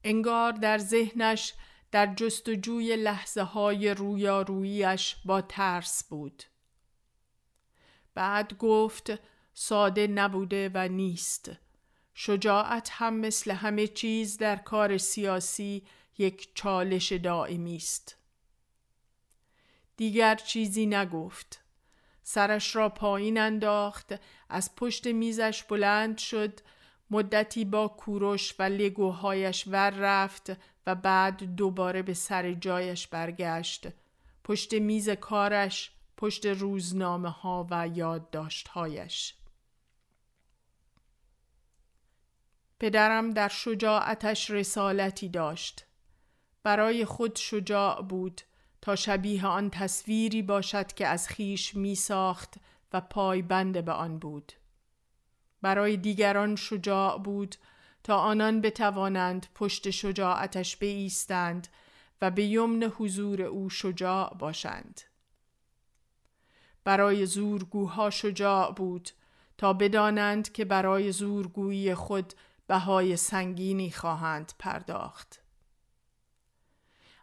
انگار 0.05 0.53
در 0.53 0.79
ذهنش 0.79 1.55
در 1.91 2.15
جستجوی 2.15 2.97
لحظه 2.97 3.43
های 3.43 3.95
رویاروییش 3.95 5.17
با 5.25 5.41
ترس 5.41 6.05
بود. 6.05 6.43
بعد 8.15 8.59
گفت 8.59 9.13
ساده 9.55 10.07
نبوده 10.07 10.71
و 10.75 10.89
نیست. 10.89 11.51
شجاعت 12.15 12.91
هم 12.93 13.15
مثل 13.17 13.51
همه 13.51 13.87
چیز 13.87 14.37
در 14.37 14.57
کار 14.57 14.99
سیاسی 14.99 15.83
یک 16.19 16.55
چالش 16.55 17.13
دائمی 17.13 17.77
است. 17.77 18.17
دیگر 19.97 20.35
چیزی 20.35 20.87
نگفت. 20.87 21.61
سرش 22.23 22.77
را 22.77 22.89
پایین 22.89 23.39
انداخت 23.39 24.13
از 24.49 24.75
پشت 24.75 25.07
میزش 25.07 25.63
بلند 25.63 26.19
شد 26.19 26.61
مدتی 27.11 27.65
با 27.65 27.89
کوروش 27.89 28.55
و 28.59 28.63
لگوهایش 28.63 29.65
ور 29.67 29.91
رفت 29.91 30.53
و 30.87 30.95
بعد 30.95 31.45
دوباره 31.45 32.03
به 32.03 32.15
سر 32.15 32.53
جایش 32.53 33.07
برگشت. 33.07 33.89
پشت 34.45 34.75
میز 34.75 35.09
کارش 35.09 35.93
پشت 36.17 36.47
روزنامه 36.47 37.29
ها 37.29 37.67
و 37.71 37.89
یادداشتهایش. 37.89 39.35
پدرم 42.81 43.31
در 43.31 43.49
شجاعتش 43.49 44.51
رسالتی 44.51 45.29
داشت. 45.29 45.87
برای 46.63 47.05
خود 47.05 47.37
شجاع 47.37 48.03
بود 48.03 48.41
تا 48.83 48.97
شبیه 48.97 49.47
آن 49.47 49.71
تصویری 49.71 50.43
باشد 50.43 50.93
که 50.93 51.07
از 51.07 51.29
خیش 51.29 51.75
می 51.75 51.95
ساخت 51.95 52.55
و 52.93 53.01
پایبند 53.01 53.85
به 53.85 53.93
آن 53.93 54.19
بود. 54.19 54.53
برای 55.65 55.97
دیگران 55.97 56.57
شجاع 56.57 57.19
بود 57.19 57.57
تا 58.03 58.17
آنان 58.17 58.61
بتوانند 58.61 59.47
پشت 59.55 59.91
شجاعتش 59.91 60.77
بایستند 60.77 61.69
و 62.23 62.31
به 62.31 62.45
یمن 62.45 62.83
حضور 62.83 63.43
او 63.43 63.71
شجاع 63.71 64.35
باشند. 64.35 65.01
برای 66.85 67.27
زورگوها 67.27 68.11
شجاع 68.11 68.73
بود 68.73 69.11
تا 69.59 69.73
بدانند 69.73 70.53
که 70.53 70.65
برای 70.65 71.13
زورگویی 71.13 71.95
خود 71.95 72.33
بهای 72.67 73.17
سنگینی 73.17 73.91
خواهند 73.91 74.53
پرداخت. 74.59 75.41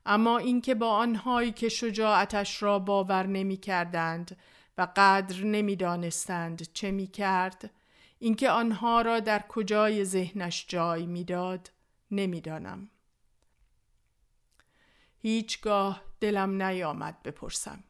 اما 0.05 0.38
اینکه 0.38 0.76
با 0.76 0.89
آنهایی 0.89 1.51
که 1.51 1.70
شجاعتش 1.70 2.63
را 2.63 2.80
باور 2.80 3.28
نمی 3.28 3.57
کردند 3.57 4.38
و 4.78 4.88
قدر 4.95 5.43
نمی 5.43 5.76
دانستند 5.76 6.74
چه 6.74 6.91
می 6.91 7.07
کرد 7.07 7.72
اینکه 8.24 8.49
آنها 8.49 9.01
را 9.01 9.19
در 9.19 9.45
کجای 9.49 10.05
ذهنش 10.05 10.65
جای 10.67 11.05
می‌داد 11.05 11.72
نمی‌دانم. 12.11 12.89
هیچگاه 15.17 16.01
دلم 16.19 16.61
نیامد 16.61 17.24
بپرسم. 17.24 17.84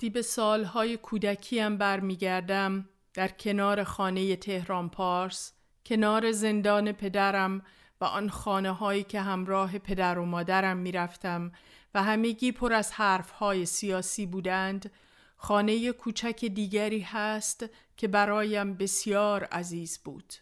وقتی 0.00 0.10
به 0.10 0.22
سالهای 0.22 0.96
کودکیم 0.96 1.76
برمیگردم 1.76 2.88
در 3.14 3.28
کنار 3.28 3.84
خانه 3.84 4.36
تهران 4.36 4.88
پارس 4.88 5.52
کنار 5.86 6.32
زندان 6.32 6.92
پدرم 6.92 7.62
و 8.00 8.04
آن 8.04 8.28
خانه 8.28 8.70
هایی 8.70 9.02
که 9.02 9.20
همراه 9.20 9.78
پدر 9.78 10.18
و 10.18 10.24
مادرم 10.24 10.76
می‌رفتم 10.76 11.52
و 11.94 12.02
همگی 12.02 12.52
پر 12.52 12.72
از 12.72 12.92
حرف 12.92 13.30
های 13.30 13.66
سیاسی 13.66 14.26
بودند 14.26 14.90
خانه 15.36 15.92
کوچک 15.92 16.44
دیگری 16.44 17.00
هست 17.00 17.66
که 17.96 18.08
برایم 18.08 18.74
بسیار 18.74 19.44
عزیز 19.44 19.98
بود. 20.04 20.34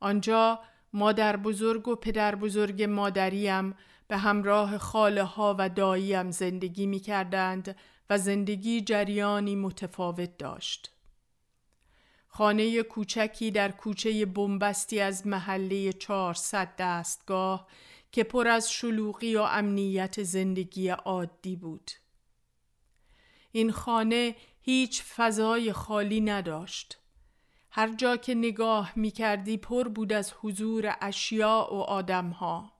آنجا 0.00 0.60
مادر 0.92 1.36
بزرگ 1.36 1.88
و 1.88 1.96
پدر 1.96 2.34
بزرگ 2.34 2.82
مادریم 2.82 3.74
به 4.08 4.16
همراه 4.16 4.78
خاله 4.78 5.22
ها 5.22 5.56
و 5.58 5.68
داییم 5.68 6.30
زندگی 6.30 6.86
می 6.86 7.00
کردند 7.00 7.76
و 8.10 8.18
زندگی 8.18 8.80
جریانی 8.80 9.56
متفاوت 9.56 10.38
داشت. 10.38 10.92
خانه 12.28 12.82
کوچکی 12.82 13.50
در 13.50 13.70
کوچه 13.70 14.26
بنبستی 14.26 15.00
از 15.00 15.26
محله 15.26 15.92
400 15.92 16.76
دستگاه 16.78 17.68
که 18.12 18.24
پر 18.24 18.48
از 18.48 18.72
شلوغی 18.72 19.36
و 19.36 19.40
امنیت 19.40 20.22
زندگی 20.22 20.88
عادی 20.88 21.56
بود. 21.56 21.90
این 23.52 23.72
خانه 23.72 24.36
هیچ 24.60 25.02
فضای 25.02 25.72
خالی 25.72 26.20
نداشت. 26.20 26.98
هر 27.70 27.94
جا 27.94 28.16
که 28.16 28.34
نگاه 28.34 28.92
می 28.96 29.10
کردی 29.10 29.56
پر 29.56 29.88
بود 29.88 30.12
از 30.12 30.32
حضور 30.40 30.96
اشیاء 31.00 31.70
و 31.70 31.80
آدمها. 31.80 32.77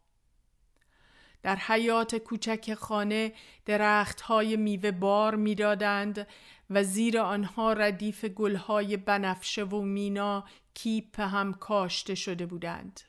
در 1.42 1.56
حیات 1.56 2.16
کوچک 2.16 2.74
خانه 2.74 3.32
درخت 3.64 4.20
های 4.20 4.56
میوه 4.56 4.90
بار 4.90 5.34
می‌دادند 5.34 6.26
و 6.70 6.84
زیر 6.84 7.18
آنها 7.18 7.72
ردیف 7.72 8.24
گلهای 8.24 8.96
بنفشه 8.96 9.64
و 9.64 9.80
مینا 9.80 10.44
کیپ 10.74 11.20
هم 11.20 11.54
کاشته 11.54 12.14
شده 12.14 12.46
بودند. 12.46 13.00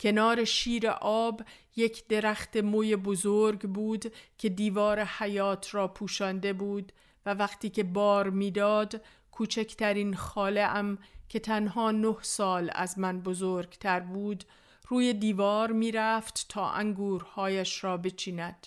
کنار 0.00 0.44
شیر 0.44 0.88
آب 1.00 1.42
یک 1.76 2.08
درخت 2.08 2.56
موی 2.56 2.96
بزرگ 2.96 3.60
بود 3.60 4.12
که 4.38 4.48
دیوار 4.48 5.04
حیات 5.04 5.74
را 5.74 5.88
پوشانده 5.88 6.52
بود 6.52 6.92
و 7.26 7.34
وقتی 7.34 7.70
که 7.70 7.82
بار 7.82 8.30
می‌داد 8.30 9.02
کوچکترین 9.30 10.16
خاله 10.16 10.60
ام 10.60 10.98
که 11.28 11.38
تنها 11.38 11.90
نه 11.90 12.16
سال 12.22 12.70
از 12.74 12.98
من 12.98 13.20
بزرگتر 13.20 14.00
بود 14.00 14.44
روی 14.90 15.12
دیوار 15.12 15.72
می‌رفت 15.72 16.46
تا 16.48 16.70
انگورهایش 16.70 17.84
را 17.84 17.96
بچیند. 17.96 18.66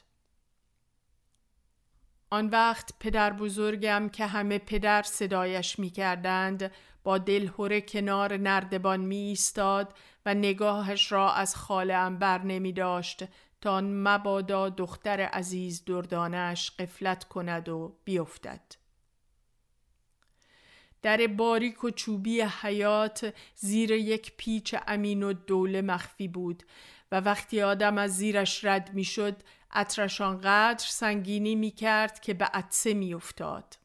آن 2.29 2.49
وقت 2.49 2.89
پدر 2.99 3.33
بزرگم 3.33 4.09
که 4.09 4.25
همه 4.25 4.57
پدر 4.57 5.03
صدایش 5.03 5.79
می 5.79 5.89
کردند 5.89 6.71
با 7.03 7.17
دلهوره 7.17 7.81
کنار 7.81 8.37
نردبان 8.37 8.99
می 8.99 9.17
ایستاد 9.17 9.93
و 10.25 10.33
نگاهش 10.33 11.11
را 11.11 11.33
از 11.33 11.55
خاله 11.55 11.93
ام 11.93 12.17
بر 12.17 12.41
نمی 12.43 12.73
داشت 12.73 13.23
تا 13.61 13.81
مبادا 13.83 14.69
دختر 14.69 15.21
عزیز 15.21 15.85
دردانش 15.85 16.71
قفلت 16.71 17.23
کند 17.23 17.69
و 17.69 17.97
بیفتد. 18.03 18.82
در 21.03 21.27
باریک 21.27 21.83
و 21.83 21.89
چوبی 21.89 22.41
حیات 22.41 23.33
زیر 23.55 23.91
یک 23.91 24.33
پیچ 24.37 24.75
امین 24.87 25.23
و 25.23 25.33
دوله 25.33 25.81
مخفی 25.81 26.27
بود 26.27 26.63
و 27.11 27.19
وقتی 27.19 27.61
آدم 27.61 27.97
از 27.97 28.17
زیرش 28.17 28.65
رد 28.65 28.93
می 28.93 29.03
شد 29.03 29.35
عطرش 29.71 30.21
آنقدر 30.21 30.85
سنگینی 30.89 31.55
می 31.55 31.71
کرد 31.71 32.19
که 32.19 32.33
به 32.33 32.45
عطسه 32.45 32.93
می 32.93 33.13
افتاد. 33.13 33.77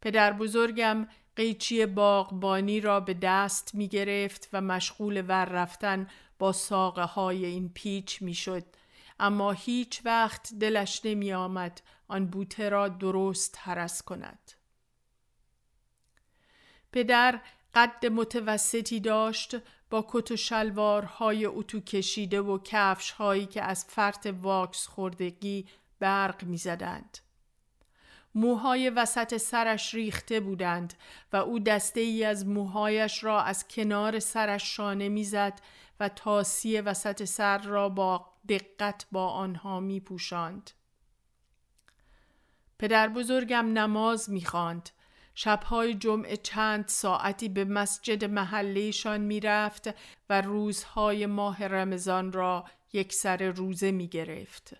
پدر 0.00 0.32
بزرگم 0.32 1.08
قیچی 1.36 1.86
باغبانی 1.86 2.80
را 2.80 3.00
به 3.00 3.14
دست 3.14 3.74
می 3.74 3.88
گرفت 3.88 4.48
و 4.52 4.60
مشغول 4.60 5.24
ور 5.28 5.44
رفتن 5.44 6.06
با 6.38 6.52
ساقه 6.52 7.02
های 7.02 7.44
این 7.44 7.68
پیچ 7.68 8.22
می 8.22 8.34
شد. 8.34 8.64
اما 9.20 9.52
هیچ 9.52 10.00
وقت 10.04 10.54
دلش 10.54 11.00
نمی 11.04 11.32
آمد 11.32 11.82
آن 12.08 12.26
بوته 12.26 12.68
را 12.68 12.88
درست 12.88 13.56
هرس 13.60 14.02
کند. 14.02 14.61
پدر 16.92 17.40
قد 17.74 18.06
متوسطی 18.06 19.00
داشت 19.00 19.56
با 19.90 20.06
کت 20.08 20.30
و 20.30 20.36
شلوارهای 20.36 21.46
اتو 21.46 21.80
کشیده 21.80 22.40
و 22.40 22.58
کفش 22.64 23.10
هایی 23.10 23.46
که 23.46 23.62
از 23.62 23.84
فرط 23.84 24.26
واکس 24.42 24.86
خوردگی 24.86 25.66
برق 26.00 26.44
می‌زدند. 26.44 27.18
موهای 28.34 28.90
وسط 28.90 29.36
سرش 29.36 29.94
ریخته 29.94 30.40
بودند 30.40 30.94
و 31.32 31.36
او 31.36 31.58
دسته 31.58 32.00
ای 32.00 32.24
از 32.24 32.46
موهایش 32.46 33.24
را 33.24 33.42
از 33.42 33.68
کنار 33.68 34.18
سرش 34.18 34.76
شانه 34.76 35.08
می‌زد 35.08 35.60
و 36.00 36.08
تاسی 36.08 36.80
وسط 36.80 37.24
سر 37.24 37.58
را 37.58 37.88
با 37.88 38.26
دقت 38.48 39.06
با 39.12 39.28
آنها 39.28 39.80
می. 39.80 40.02
پدر 42.78 43.08
بزرگم 43.08 43.72
نماز 43.72 44.30
می‌خواند 44.30 44.90
شبهای 45.34 45.94
جمعه 45.94 46.36
چند 46.36 46.88
ساعتی 46.88 47.48
به 47.48 47.64
مسجد 47.64 48.24
محلیشان 48.24 49.20
می‌رفت 49.20 49.88
و 50.30 50.40
روزهای 50.40 51.26
ماه 51.26 51.64
رمضان 51.66 52.32
را 52.32 52.64
یک 52.92 53.12
سر 53.12 53.50
روزه 53.50 53.90
می 53.90 54.08
گرفت. 54.08 54.76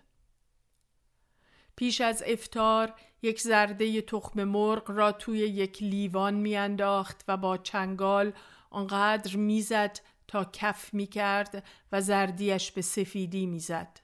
پیش 1.75 2.01
از 2.01 2.23
افتار 2.27 2.93
یک 3.21 3.41
زرده 3.41 4.01
تخم 4.01 4.43
مرغ 4.43 4.91
را 4.91 5.11
توی 5.11 5.39
یک 5.39 5.83
لیوان 5.83 6.33
میانداخت 6.33 7.23
و 7.27 7.37
با 7.37 7.57
چنگال 7.57 8.33
آنقدر 8.69 9.35
می‌زد 9.35 9.99
تا 10.27 10.45
کف 10.53 10.93
می 10.93 11.07
کرد 11.07 11.63
و 11.91 12.01
زردیش 12.01 12.71
به 12.71 12.81
سفیدی 12.81 13.45
می‌زد. 13.45 13.99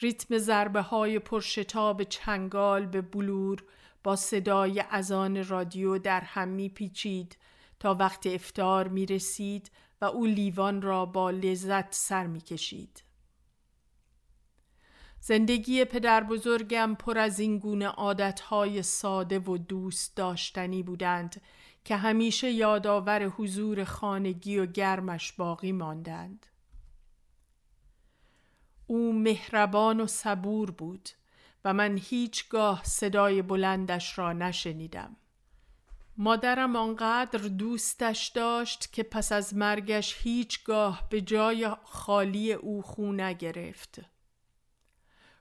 ریتم 0.00 0.38
ضربه 0.38 0.80
های 0.80 1.18
پرشتاب 1.18 2.02
چنگال 2.04 2.86
به 2.86 3.00
بلور 3.00 3.64
با 4.04 4.16
صدای 4.16 4.84
ازان 4.90 5.44
رادیو 5.48 5.98
در 5.98 6.20
هم 6.20 6.48
می 6.48 6.68
پیچید 6.68 7.36
تا 7.80 7.94
وقت 7.94 8.26
افتار 8.26 8.88
می 8.88 9.06
رسید 9.06 9.70
و 10.00 10.04
او 10.04 10.26
لیوان 10.26 10.82
را 10.82 11.06
با 11.06 11.30
لذت 11.30 11.94
سر 11.94 12.26
می 12.26 12.40
کشید. 12.40 13.02
زندگی 15.20 15.84
پدر 15.84 16.24
بزرگم 16.24 16.94
پر 16.94 17.18
از 17.18 17.40
این 17.40 17.58
گونه 17.58 17.86
عادتهای 17.86 18.82
ساده 18.82 19.38
و 19.38 19.58
دوست 19.58 20.16
داشتنی 20.16 20.82
بودند 20.82 21.40
که 21.84 21.96
همیشه 21.96 22.50
یادآور 22.50 23.22
حضور 23.22 23.84
خانگی 23.84 24.58
و 24.58 24.66
گرمش 24.66 25.32
باقی 25.32 25.72
ماندند. 25.72 26.46
او 28.86 29.12
مهربان 29.12 30.00
و 30.00 30.06
صبور 30.06 30.70
بود 30.70 31.08
و 31.64 31.72
من 31.72 31.98
هیچگاه 31.98 32.84
صدای 32.84 33.42
بلندش 33.42 34.18
را 34.18 34.32
نشنیدم. 34.32 35.16
مادرم 36.16 36.76
آنقدر 36.76 37.38
دوستش 37.38 38.28
داشت 38.28 38.92
که 38.92 39.02
پس 39.02 39.32
از 39.32 39.56
مرگش 39.56 40.16
هیچگاه 40.18 41.06
به 41.10 41.20
جای 41.20 41.70
خالی 41.84 42.52
او 42.52 42.82
خو 42.82 43.12
نگرفت. 43.12 44.00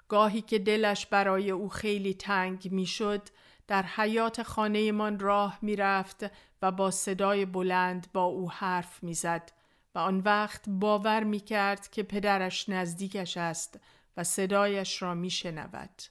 گاهی 0.08 0.42
که 0.42 0.60
دلش 0.60 1.06
برای 1.06 1.52
او 1.52 1.70
خیلی 1.70 2.14
تنگ 2.14 2.72
می‌شد 2.72 3.22
در 3.68 3.84
حیات 3.84 4.44
خانهمان 4.44 5.20
راه 5.20 5.60
می‌رفت 5.62 6.26
و 6.62 6.72
با 6.72 6.92
صدای 6.92 7.46
بلند 7.46 8.08
با 8.14 8.24
او 8.24 8.52
حرف 8.52 9.04
می‌زد 9.04 9.52
و 9.96 10.00
آن 10.00 10.20
وقت 10.20 10.70
باور 10.70 11.24
می 11.24 11.40
کرد 11.40 11.90
که 11.90 12.04
پدرش 12.04 12.70
نزدیکش 12.70 13.38
است 13.38 13.80
و 14.18 14.24
صدایش 14.24 15.02
را 15.02 15.14
می 15.14 15.30
شنود. 15.30 16.02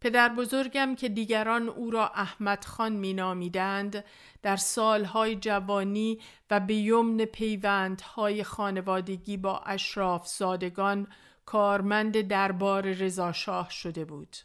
پدر 0.00 0.28
بزرگم 0.28 0.94
که 0.94 1.08
دیگران 1.08 1.68
او 1.68 1.90
را 1.90 2.08
احمد 2.08 2.64
خان 2.64 2.92
می 2.92 3.14
نامیدند 3.14 4.04
در 4.42 4.56
سالهای 4.56 5.36
جوانی 5.36 6.20
و 6.50 6.60
به 6.60 6.74
یمن 6.74 7.24
پیوندهای 7.24 8.44
خانوادگی 8.44 9.36
با 9.36 9.58
اشراف 9.58 10.28
زادگان 10.28 11.06
کارمند 11.46 12.20
دربار 12.20 12.82
رضاشاه 12.82 13.70
شده 13.70 14.04
بود. 14.04 14.36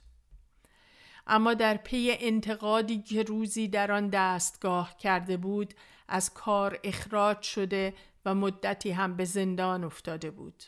اما 1.27 1.53
در 1.53 1.77
پی 1.77 2.17
انتقادی 2.19 3.01
که 3.01 3.23
روزی 3.23 3.67
در 3.67 3.91
آن 3.91 4.07
دستگاه 4.07 4.97
کرده 4.97 5.37
بود 5.37 5.73
از 6.07 6.33
کار 6.33 6.79
اخراج 6.83 7.41
شده 7.41 7.93
و 8.25 8.35
مدتی 8.35 8.91
هم 8.91 9.15
به 9.15 9.25
زندان 9.25 9.83
افتاده 9.83 10.31
بود. 10.31 10.63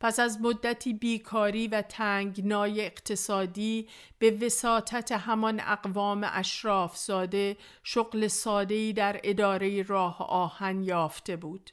پس 0.00 0.20
از 0.20 0.40
مدتی 0.40 0.94
بیکاری 0.94 1.68
و 1.68 1.82
تنگنای 1.82 2.86
اقتصادی 2.86 3.88
به 4.18 4.30
وساطت 4.30 5.12
همان 5.12 5.60
اقوام 5.60 6.26
اشراف 6.32 6.96
ساده 6.96 7.56
شغل 7.82 8.26
سادهی 8.26 8.92
در 8.92 9.20
اداره 9.24 9.82
راه 9.82 10.22
آهن 10.22 10.82
یافته 10.82 11.36
بود. 11.36 11.70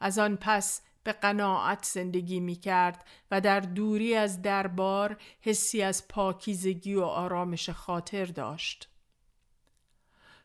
از 0.00 0.18
آن 0.18 0.36
پس 0.36 0.82
به 1.04 1.12
قناعت 1.12 1.84
زندگی 1.84 2.40
می 2.40 2.56
کرد 2.56 3.04
و 3.30 3.40
در 3.40 3.60
دوری 3.60 4.14
از 4.14 4.42
دربار 4.42 5.16
حسی 5.40 5.82
از 5.82 6.08
پاکیزگی 6.08 6.94
و 6.94 7.02
آرامش 7.02 7.70
خاطر 7.70 8.24
داشت. 8.24 8.88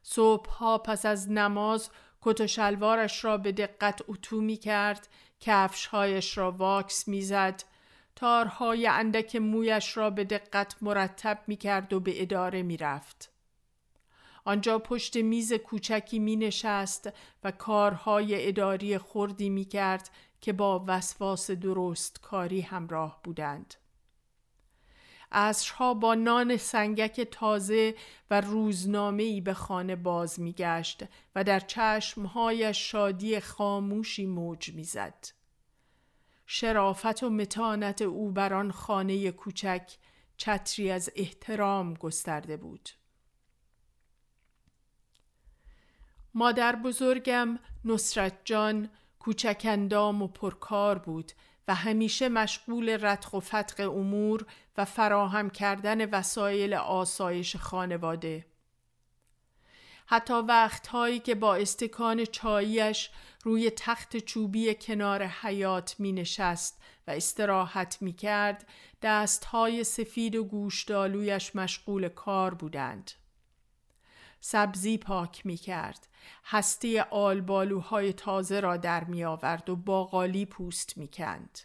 صبحها 0.04 0.78
پس 0.78 1.06
از 1.06 1.32
نماز 1.32 1.90
کت 2.26 2.42
و 2.42 2.48
شلوارش 2.48 3.26
را 3.26 3.38
به 3.38 3.52
دقت 3.52 4.02
اتو 4.08 4.42
می 4.42 4.58
کرد 4.58 5.08
کفشهایش 5.40 6.38
را 6.38 6.52
واکس 6.52 7.08
می‌زد 7.08 7.64
تارهای 8.16 8.88
اندک 8.88 9.36
مویش 9.36 9.98
را 9.98 10.10
به 10.10 10.24
دقت 10.24 10.76
مرتب 10.82 11.44
می 11.48 11.56
کرد 11.56 11.94
و 11.94 12.00
به 12.00 12.22
اداره 12.22 12.64
می 12.64 12.78
رفت. 12.78 13.32
آنجا 14.46 14.80
پشت 14.80 15.18
میز 15.18 15.54
کوچکی 15.54 16.20
می 16.20 16.36
نشست 16.36 17.10
و 17.44 17.52
کارهای 17.52 18.48
اداری 18.48 18.98
خردی 18.98 19.50
می 19.50 19.66
کرد 19.66 20.10
که 20.42 20.54
با 20.54 20.84
وسواس 20.88 21.52
درست 21.52 22.22
کاری 22.22 22.62
همراه 22.62 23.20
بودند. 23.24 23.76
عصرها 25.34 25.94
با 25.94 26.16
نان 26.16 26.58
سنگک 26.58 27.22
تازه 27.22 27.96
و 28.30 28.42
روزنامه‌ای 28.42 29.42
به 29.42 29.54
خانه 29.54 29.96
باز 29.96 30.40
میگشت 30.40 31.04
و 31.36 31.44
در 31.44 31.60
چشمهایش 31.60 32.92
شادی 32.92 33.40
خاموشی 33.40 34.26
موج 34.26 34.74
می‌زد. 34.74 35.26
شرافت 36.46 37.24
و 37.24 37.30
متانت 37.30 38.02
او 38.02 38.32
بر 38.32 38.54
آن 38.54 38.72
خانه 38.72 39.32
کوچک 39.32 39.98
چتری 40.38 40.92
از 40.92 41.10
احترام 41.16 41.94
گسترده 41.94 42.58
بود. 42.58 42.90
مادر 46.34 46.76
بزرگم 46.76 47.60
نصرت 47.86 48.34
جان 48.46 48.90
کوچک 49.20 49.62
اندام 49.66 50.22
و 50.22 50.28
پرکار 50.28 50.98
بود 50.98 51.32
و 51.68 51.76
همیشه 51.76 52.30
مشغول 52.30 52.90
رتق 52.90 53.36
و 53.36 53.40
فتق 53.40 53.90
امور 53.98 54.46
و 54.78 54.86
فراهم 54.86 55.50
کردن 55.50 56.10
وسایل 56.10 56.74
آسایش 56.74 57.56
خانواده. 57.56 58.46
حتی 60.06 60.34
وقتهایی 60.34 61.20
که 61.20 61.36
با 61.36 61.56
استکان 61.56 62.26
چاییش 62.26 63.10
روی 63.44 63.70
تخت 63.70 64.18
چوبی 64.18 64.76
کنار 64.76 65.24
حیات 65.24 65.96
می 66.00 66.12
نشست 66.12 66.82
و 67.08 67.12
استراحت 67.12 67.98
می 68.02 68.14
کرد 68.14 68.68
دستهای 69.02 69.84
سفید 69.84 70.36
و 70.36 70.44
گوشدالویش 70.44 71.56
مشغول 71.56 72.10
کار 72.10 72.54
بودند. 72.54 73.12
سبزی 74.40 74.98
پاک 74.98 75.46
می 75.46 75.58
کرد. 75.58 76.08
هستی 76.46 77.00
آلبالوهای 77.00 78.14
تازه 78.14 78.60
را 78.60 78.78
در 78.78 79.04
می 79.04 79.24
آورد 79.24 79.70
و 79.70 79.76
باقالی 79.76 80.46
پوست 80.46 80.98
می 80.98 81.08
کند. 81.08 81.60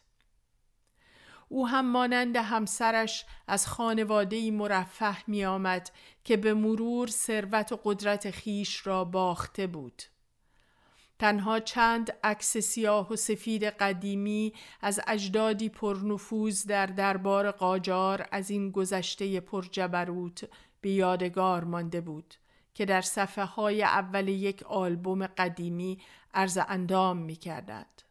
او 1.49 1.68
هم 1.68 1.90
مانند 1.90 2.36
همسرش 2.36 3.24
از 3.46 3.66
خانواده 3.66 4.51
مرفه 4.51 5.30
می 5.30 5.44
آمد 5.44 5.90
که 6.24 6.36
به 6.36 6.55
مرور 6.55 7.09
ثروت 7.09 7.72
و 7.72 7.80
قدرت 7.84 8.30
خیش 8.30 8.86
را 8.86 9.05
باخته 9.05 9.66
بود. 9.66 10.03
تنها 11.18 11.61
چند 11.61 12.12
عکس 12.24 12.57
سیاه 12.57 13.12
و 13.12 13.16
سفید 13.16 13.64
قدیمی 13.64 14.53
از 14.80 15.01
اجدادی 15.07 15.68
پرنفوذ 15.68 16.66
در 16.66 16.86
دربار 16.86 17.51
قاجار 17.51 18.26
از 18.32 18.51
این 18.51 18.70
گذشته 18.70 19.40
پرجبروت 19.40 20.49
به 20.80 20.90
یادگار 20.90 21.64
مانده 21.64 22.01
بود 22.01 22.34
که 22.74 22.84
در 22.84 23.01
صفحه 23.01 23.44
های 23.44 23.82
اول 23.82 24.28
یک 24.28 24.62
آلبوم 24.62 25.26
قدیمی 25.26 25.99
عرض 26.34 26.59
اندام 26.68 27.16
می 27.16 27.36
کردند. 27.36 28.03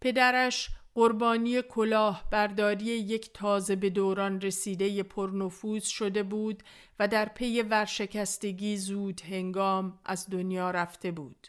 پدرش 0.00 0.70
قربانی 0.94 1.62
کلاه 1.62 2.24
برداری 2.30 2.84
یک 2.84 3.32
تازه 3.32 3.76
به 3.76 3.90
دوران 3.90 4.40
رسیده 4.40 5.02
پرنفوذ 5.02 5.84
شده 5.84 6.22
بود 6.22 6.62
و 6.98 7.08
در 7.08 7.28
پی 7.28 7.62
ورشکستگی 7.62 8.76
زود 8.76 9.20
هنگام 9.20 9.98
از 10.04 10.30
دنیا 10.30 10.70
رفته 10.70 11.10
بود. 11.10 11.48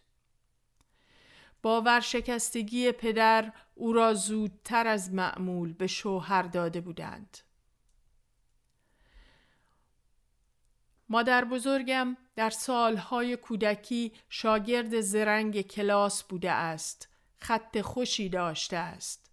با 1.61 1.81
ورشکستگی 1.81 2.91
پدر 2.91 3.51
او 3.75 3.93
را 3.93 4.13
زودتر 4.13 4.87
از 4.87 5.13
معمول 5.13 5.73
به 5.73 5.87
شوهر 5.87 6.41
داده 6.41 6.81
بودند. 6.81 7.37
مادر 11.09 11.45
بزرگم 11.45 12.17
در 12.35 12.49
سالهای 12.49 13.37
کودکی 13.37 14.13
شاگرد 14.29 15.01
زرنگ 15.01 15.61
کلاس 15.61 16.23
بوده 16.23 16.51
است. 16.51 17.09
خط 17.37 17.81
خوشی 17.81 18.29
داشته 18.29 18.77
است. 18.77 19.24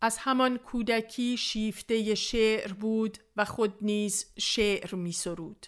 از 0.00 0.18
همان 0.20 0.58
کودکی 0.58 1.36
شیفته 1.36 2.14
شعر 2.14 2.72
بود 2.72 3.18
و 3.36 3.44
خود 3.44 3.74
نیز 3.80 4.32
شعر 4.38 4.94
می 4.94 5.12
سرود. 5.12 5.66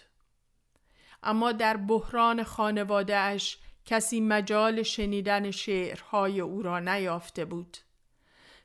اما 1.23 1.51
در 1.51 1.77
بحران 1.77 2.43
خانوادهش 2.43 3.57
کسی 3.85 4.21
مجال 4.21 4.83
شنیدن 4.83 5.51
شعرهای 5.51 6.39
او 6.39 6.61
را 6.61 6.79
نیافته 6.79 7.45
بود. 7.45 7.77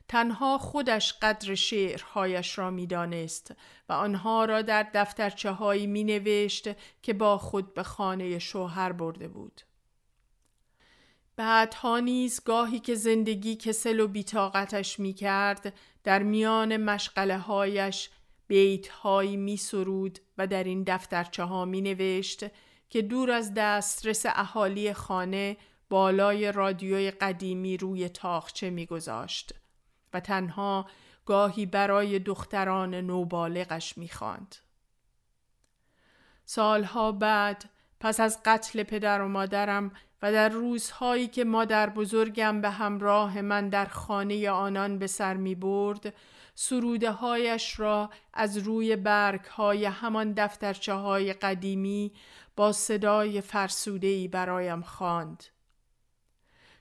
تنها 0.07 0.57
خودش 0.57 1.13
قدر 1.13 1.55
شعرهایش 1.55 2.57
را 2.57 2.71
می‌دانست 2.71 3.53
و 3.89 3.93
آنها 3.93 4.45
را 4.45 4.61
در 4.61 4.87
دفترچه 4.93 5.51
هایی 5.51 5.87
می 5.87 6.03
نوشت 6.03 6.69
که 7.01 7.13
با 7.13 7.37
خود 7.37 7.73
به 7.73 7.83
خانه 7.83 8.39
شوهر 8.39 8.91
برده 8.91 9.27
بود. 9.27 9.61
بعدها 11.35 11.99
نیز 11.99 12.43
گاهی 12.43 12.79
که 12.79 12.95
زندگی 12.95 13.55
کسل 13.55 13.99
و 13.99 14.07
بیتاقتش 14.07 14.99
می 14.99 15.13
کرد 15.13 15.73
در 16.03 16.23
میان 16.23 16.77
مشغله 16.77 17.37
هایش 17.37 18.09
بیت 18.47 18.87
هایی 18.87 19.37
می 19.37 19.57
سرود 19.57 20.19
و 20.37 20.47
در 20.47 20.63
این 20.63 20.83
دفترچه 20.87 21.43
ها 21.43 21.65
می 21.65 21.81
نوشت 21.81 22.45
که 22.89 23.01
دور 23.01 23.31
از 23.31 23.53
دسترس 23.53 24.25
اهالی 24.25 24.93
خانه 24.93 25.57
بالای 25.89 26.51
رادیوی 26.51 27.11
قدیمی 27.11 27.77
روی 27.77 28.09
تاخچه 28.09 28.69
می 28.69 28.85
گذاشت 28.85 29.53
و 30.13 30.19
تنها 30.19 30.89
گاهی 31.25 31.65
برای 31.65 32.19
دختران 32.19 32.95
نوبالغش 32.95 33.97
می 33.97 34.09
خاند. 34.09 34.55
سالها 36.45 37.11
بعد 37.11 37.69
پس 37.99 38.19
از 38.19 38.39
قتل 38.45 38.83
پدر 38.83 39.21
و 39.21 39.27
مادرم 39.27 39.91
و 40.21 40.31
در 40.31 40.49
روزهایی 40.49 41.27
که 41.27 41.43
مادر 41.43 41.89
بزرگم 41.89 42.61
به 42.61 42.69
همراه 42.69 43.41
من 43.41 43.69
در 43.69 43.85
خانه 43.85 44.49
آنان 44.49 44.99
به 44.99 45.07
سر 45.07 45.33
می 45.33 45.55
برد 45.55 46.13
سروده 46.55 47.11
هایش 47.11 47.79
را 47.79 48.09
از 48.33 48.57
روی 48.57 48.95
برگ 48.95 49.45
های 49.45 49.85
همان 49.85 50.33
دفترچه 50.33 50.93
های 50.93 51.33
قدیمی 51.33 52.13
با 52.55 52.71
صدای 52.71 53.41
فرسوده 53.41 54.27
برایم 54.27 54.81
خواند. 54.81 55.43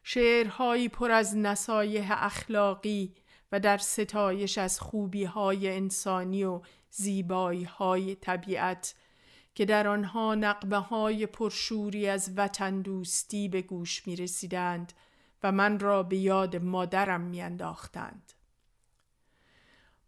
شعرهایی 0.02 0.88
پر 0.88 1.10
از 1.10 1.36
نصایح 1.36 2.24
اخلاقی 2.24 3.14
و 3.52 3.60
در 3.60 3.78
ستایش 3.78 4.58
از 4.58 4.80
خوبی 4.80 5.24
های 5.24 5.70
انسانی 5.70 6.44
و 6.44 6.60
زیبایی 6.90 7.64
های 7.64 8.14
طبیعت 8.14 8.94
که 9.54 9.64
در 9.64 9.88
آنها 9.88 10.34
نقبه 10.34 10.76
های 10.76 11.26
پرشوری 11.26 12.08
از 12.08 12.32
وطن 12.36 12.82
دوستی 12.82 13.48
به 13.48 13.62
گوش 13.62 14.06
می 14.06 14.16
رسیدند 14.16 14.92
و 15.42 15.52
من 15.52 15.78
را 15.78 16.02
به 16.02 16.16
یاد 16.16 16.56
مادرم 16.56 17.20
می 17.20 17.42
انداختند. 17.42 18.32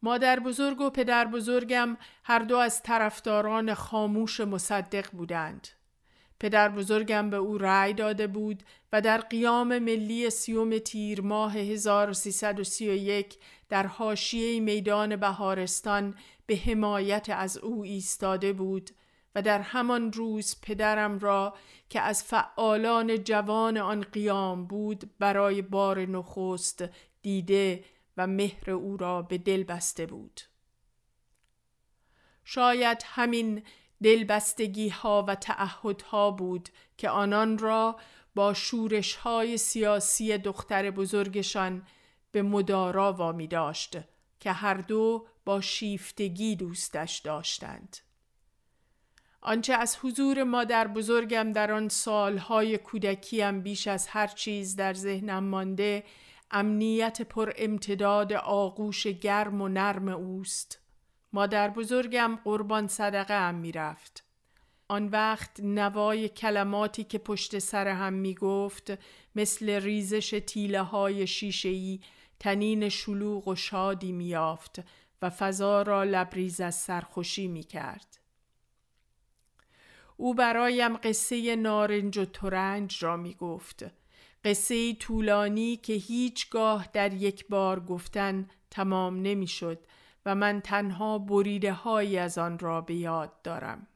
مادر 0.03 0.41
بزرگ 0.41 0.81
و 0.81 0.91
پدر 0.91 1.25
بزرگم 1.25 1.97
هر 2.25 2.39
دو 2.39 2.57
از 2.57 2.83
طرفداران 2.83 3.75
خاموش 3.75 4.41
مصدق 4.41 5.11
بودند. 5.11 5.69
پدر 6.41 6.69
بزرگم 6.69 7.31
به 7.31 7.37
او 7.37 7.59
رأی 7.59 7.95
داده 7.95 8.27
بود 8.27 8.63
و 8.93 9.01
در 9.01 9.19
قیام 9.19 9.79
ملی 9.79 10.31
سیوم 10.31 10.79
تیر 10.79 11.21
ماه 11.21 11.57
1331 11.57 13.39
در 13.69 13.87
حاشیه 13.87 14.61
میدان 14.61 15.17
بهارستان 15.17 16.15
به 16.47 16.57
حمایت 16.57 17.27
از 17.29 17.59
او 17.59 17.83
ایستاده 17.83 18.53
بود 18.53 18.91
و 19.37 19.43
در 19.43 19.61
همان 19.61 20.13
روز 20.13 20.61
پدرم 20.63 21.19
را 21.19 21.57
که 21.89 22.01
از 22.01 22.25
فعالان 22.25 23.25
جوان 23.25 23.79
آن 23.79 24.01
قیام 24.01 24.67
بود 24.67 25.19
برای 25.19 25.63
بار 25.63 26.01
نخست 26.07 26.85
دیده 27.23 27.85
و 28.17 28.27
مهر 28.27 28.71
او 28.71 28.97
را 28.97 29.23
به 29.23 29.39
دل 29.39 29.63
بسته 29.63 30.07
بود 30.07 30.41
شاید 32.45 33.03
همین 33.05 33.63
دلبستگی 34.03 34.89
ها 34.89 35.25
و 35.29 35.35
تعهد 35.35 36.03
ها 36.03 36.31
بود 36.31 36.69
که 36.97 37.09
آنان 37.09 37.59
را 37.59 37.97
با 38.35 38.55
شورش 38.55 39.15
های 39.15 39.59
سیاسی 39.59 40.39
دختر 40.39 40.91
بزرگشان 40.91 41.87
به 42.33 42.43
مدارا 42.43 43.13
وامی 43.13 43.47
داشت 43.47 43.99
که 44.41 44.53
هر 44.53 44.75
دو 44.75 45.27
با 45.45 45.61
شیفتگی 45.61 46.57
دوستش 46.57 47.19
داشتند. 47.19 48.06
آنچه 49.47 49.75
از 49.75 49.97
حضور 50.03 50.43
مادر 50.43 50.89
بزرگم 50.89 51.53
در 51.53 51.73
آن 51.73 51.89
سالهای 51.89 52.79
کودکیم 52.79 53.61
بیش 53.61 53.87
از 53.87 54.07
هر 54.07 54.27
چیز 54.27 54.77
در 54.77 54.95
ذهنم 54.95 55.45
مانده 55.45 56.05
امنیت 56.51 57.23
پر 57.23 57.53
امتداد 57.57 58.33
آغوش 58.33 59.07
گرم 59.07 59.63
و 59.63 59.69
نرم 59.69 60.09
اوست 60.09 60.79
مادر 61.33 61.71
بزرگم 61.71 62.39
قربان 62.45 62.89
صدقه 62.89 63.41
هم 63.41 63.55
می‌رفت 63.55 64.25
آن 64.89 65.09
وقت 65.09 65.61
نوای 65.61 66.29
کلماتی 66.29 67.05
که 67.05 67.19
پشت 67.19 67.59
سر 67.59 67.89
هم 67.89 68.13
می 68.13 68.35
گفت 68.35 68.99
مثل 69.37 69.71
ریزش 69.71 70.43
تیله 70.47 70.83
های 70.83 71.27
شیشهی 71.27 72.01
تنین 72.41 72.89
شلوغ 72.89 73.49
و 73.49 73.55
شادی 73.55 74.13
میافت 74.13 74.81
و 75.23 75.31
فضا 75.31 75.83
را 75.83 76.05
لبریز 76.05 76.61
از 76.61 76.75
سرخوشی 76.75 77.49
می 77.49 77.63
کرد. 77.63 78.26
او 80.17 80.35
برایم 80.35 80.97
قصه 80.97 81.57
نارنج 81.57 82.19
و 82.19 82.25
ترنج 82.25 83.05
را 83.05 83.17
می 83.17 83.35
گفت. 83.35 83.85
قصه 84.45 84.95
طولانی 84.95 85.77
که 85.77 85.93
هیچگاه 85.93 86.89
در 86.93 87.15
یک 87.15 87.49
بار 87.49 87.81
گفتن 87.81 88.49
تمام 88.71 89.23
نمی 89.23 89.47
شد 89.47 89.79
و 90.27 90.35
من 90.35 90.61
تنها 90.61 91.19
بریده 91.19 91.73
های 91.73 92.19
از 92.19 92.39
آن 92.39 92.59
را 92.59 92.81
به 92.81 92.95
یاد 92.95 93.43
دارم. 93.43 93.87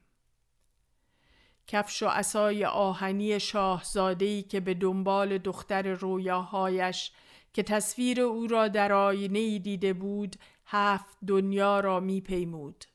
کفش 1.67 2.03
و 2.03 2.07
اسای 2.07 2.65
آهنی 2.65 3.39
شاهزادهی 3.39 4.43
که 4.43 4.59
به 4.59 4.73
دنبال 4.73 5.37
دختر 5.37 5.87
رویاهایش 5.93 7.11
که 7.53 7.63
تصویر 7.63 8.21
او 8.21 8.47
را 8.47 8.67
در 8.67 8.93
آینه 8.93 9.59
دیده 9.59 9.93
بود 9.93 10.35
هفت 10.65 11.17
دنیا 11.27 11.79
را 11.79 11.99
می 11.99 12.21
پیمود. 12.21 12.85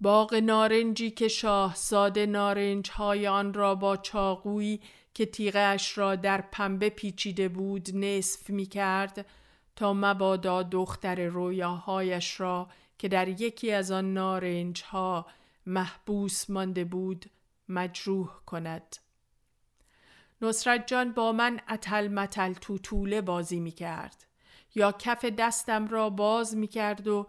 باغ 0.00 0.34
نارنجی 0.34 1.10
که 1.10 1.28
شاهزاده 1.28 2.26
نارنج 2.26 2.90
های 2.90 3.26
آن 3.26 3.54
را 3.54 3.74
با 3.74 3.96
چاقویی 3.96 4.80
که 5.14 5.26
تیغش 5.26 5.98
را 5.98 6.16
در 6.16 6.40
پنبه 6.40 6.90
پیچیده 6.90 7.48
بود 7.48 7.96
نصف 7.96 8.50
می 8.50 8.66
کرد 8.66 9.26
تا 9.76 9.92
مبادا 9.92 10.62
دختر 10.62 11.26
رویاهایش 11.26 12.40
را 12.40 12.68
که 12.98 13.08
در 13.08 13.28
یکی 13.28 13.72
از 13.72 13.90
آن 13.90 14.14
نارنج 14.14 14.82
ها 14.82 15.26
محبوس 15.66 16.50
مانده 16.50 16.84
بود 16.84 17.26
مجروح 17.68 18.28
کند. 18.46 18.96
نصرت 20.42 20.86
جان 20.86 21.12
با 21.12 21.32
من 21.32 21.60
اتل 21.70 22.08
متل 22.08 22.52
تو 22.52 22.78
طوله 22.78 23.20
بازی 23.20 23.60
می 23.60 23.70
کرد 23.70 24.26
یا 24.74 24.92
کف 24.92 25.24
دستم 25.24 25.88
را 25.88 26.10
باز 26.10 26.56
می 26.56 26.66
کرد 26.66 27.08
و 27.08 27.26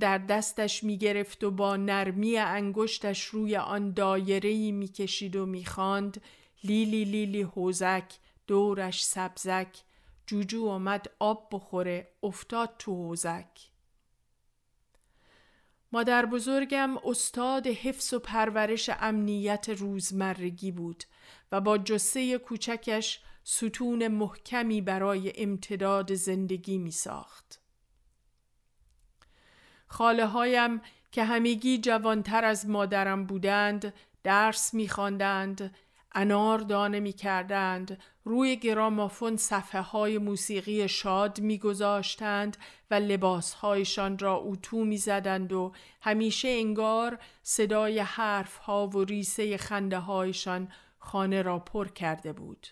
در 0.00 0.18
دستش 0.18 0.84
می 0.84 0.98
گرفت 0.98 1.44
و 1.44 1.50
با 1.50 1.76
نرمی 1.76 2.36
انگشتش 2.38 3.24
روی 3.24 3.56
آن 3.56 3.92
دایره 3.92 4.72
می 4.72 4.88
کشید 4.88 5.36
و 5.36 5.46
می 5.46 5.64
خاند 5.64 6.22
لیلی 6.64 7.04
لیلی 7.04 7.42
حوزک 7.42 8.14
دورش 8.46 9.04
سبزک 9.04 9.78
جوجو 10.26 10.68
آمد 10.68 11.06
آب 11.18 11.48
بخوره 11.52 12.08
افتاد 12.22 12.74
تو 12.78 12.94
حوزک 12.94 13.70
مادر 15.92 16.26
بزرگم 16.26 16.96
استاد 17.04 17.66
حفظ 17.66 18.12
و 18.12 18.18
پرورش 18.18 18.90
امنیت 19.00 19.68
روزمرگی 19.68 20.72
بود 20.72 21.04
و 21.52 21.60
با 21.60 21.78
جسه 21.78 22.38
کوچکش 22.38 23.20
ستون 23.44 24.08
محکمی 24.08 24.80
برای 24.80 25.32
امتداد 25.36 26.14
زندگی 26.14 26.78
می 26.78 26.90
ساخت. 26.90 27.65
خاله 29.96 30.26
هایم 30.26 30.80
که 31.12 31.24
همگی 31.24 31.78
جوانتر 31.78 32.44
از 32.44 32.68
مادرم 32.68 33.26
بودند 33.26 33.94
درس 34.22 34.74
می 34.74 34.88
خواندند 34.88 35.74
انار 36.12 36.58
دانه 36.58 37.00
می 37.00 37.12
کردند 37.12 37.98
روی 38.24 38.56
گرامافون 38.56 39.36
صفحه 39.36 39.80
های 39.80 40.18
موسیقی 40.18 40.88
شاد 40.88 41.40
می 41.40 41.58
گذاشتند 41.58 42.56
و 42.90 42.94
لباس 42.94 43.54
هایشان 43.54 44.18
را 44.18 44.36
اتو 44.36 44.84
می 44.84 44.96
زدند 44.96 45.52
و 45.52 45.72
همیشه 46.00 46.48
انگار 46.48 47.18
صدای 47.42 47.98
حرف 47.98 48.56
ها 48.56 48.86
و 48.86 49.04
ریسه 49.04 49.56
خنده 49.56 49.98
هایشان 49.98 50.68
خانه 50.98 51.42
را 51.42 51.58
پر 51.58 51.88
کرده 51.88 52.32
بود. 52.32 52.66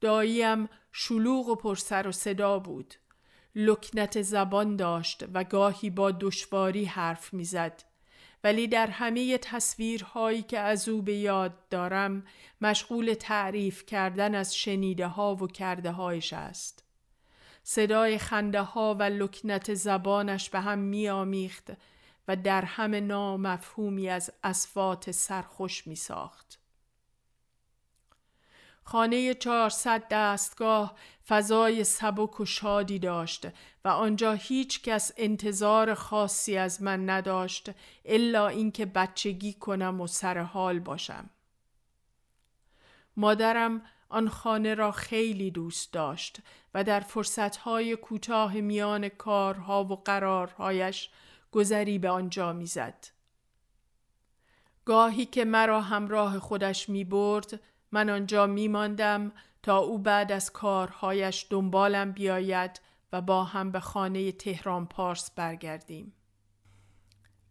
داییم 0.00 0.68
شلوغ 0.92 1.48
و 1.48 1.54
پرسر 1.54 2.08
و 2.08 2.12
صدا 2.12 2.58
بود. 2.58 2.94
لکنت 3.54 4.22
زبان 4.22 4.76
داشت 4.76 5.24
و 5.34 5.44
گاهی 5.44 5.90
با 5.90 6.10
دشواری 6.10 6.84
حرف 6.84 7.34
می‌زد. 7.34 7.82
ولی 8.44 8.68
در 8.68 8.86
همه 8.86 9.38
تصویرهایی 9.38 10.42
که 10.42 10.58
از 10.58 10.88
او 10.88 11.02
به 11.02 11.14
یاد 11.14 11.68
دارم 11.68 12.24
مشغول 12.60 13.14
تعریف 13.14 13.86
کردن 13.86 14.34
از 14.34 14.56
شنیده 14.56 15.06
ها 15.06 15.34
و 15.34 15.46
کرده 15.46 15.90
هایش 15.90 16.32
است. 16.32 16.84
صدای 17.62 18.18
خنده 18.18 18.62
ها 18.62 18.96
و 18.98 19.02
لکنت 19.02 19.74
زبانش 19.74 20.50
به 20.50 20.60
هم 20.60 20.78
می 20.78 21.08
آمیخت 21.08 21.70
و 22.28 22.36
در 22.36 22.62
همه 22.62 23.00
نامفهومی 23.00 24.08
از 24.08 24.30
اسفات 24.44 25.10
سرخوش 25.10 25.86
می 25.86 25.96
ساخت. 25.96 26.57
خانه 28.90 29.34
چهارصد 29.34 30.08
دستگاه 30.10 30.94
فضای 31.28 31.84
سبک 31.84 32.40
و 32.40 32.44
شادی 32.44 32.98
داشت 32.98 33.46
و 33.84 33.88
آنجا 33.88 34.32
هیچ 34.32 34.82
کس 34.82 35.12
انتظار 35.16 35.94
خاصی 35.94 36.56
از 36.56 36.82
من 36.82 37.10
نداشت 37.10 37.70
الا 38.04 38.48
اینکه 38.48 38.86
بچگی 38.86 39.52
کنم 39.52 40.00
و 40.00 40.06
سر 40.06 40.38
حال 40.38 40.78
باشم. 40.78 41.30
مادرم 43.16 43.82
آن 44.08 44.28
خانه 44.28 44.74
را 44.74 44.92
خیلی 44.92 45.50
دوست 45.50 45.92
داشت 45.92 46.38
و 46.74 46.84
در 46.84 47.00
فرصتهای 47.00 47.96
کوتاه 47.96 48.54
میان 48.54 49.08
کارها 49.08 49.84
و 49.84 49.96
قرارهایش 49.96 51.10
گذری 51.52 51.98
به 51.98 52.10
آنجا 52.10 52.52
می‌زد. 52.52 53.06
گاهی 54.84 55.26
که 55.26 55.44
مرا 55.44 55.80
همراه 55.80 56.38
خودش 56.38 56.88
می 56.88 57.04
برد 57.04 57.60
من 57.92 58.10
آنجا 58.10 58.46
می 58.46 58.68
ماندم 58.68 59.32
تا 59.62 59.78
او 59.78 59.98
بعد 59.98 60.32
از 60.32 60.52
کارهایش 60.52 61.46
دنبالم 61.50 62.12
بیاید 62.12 62.80
و 63.12 63.20
با 63.20 63.44
هم 63.44 63.70
به 63.70 63.80
خانه 63.80 64.32
تهران 64.32 64.86
پارس 64.86 65.30
برگردیم. 65.30 66.12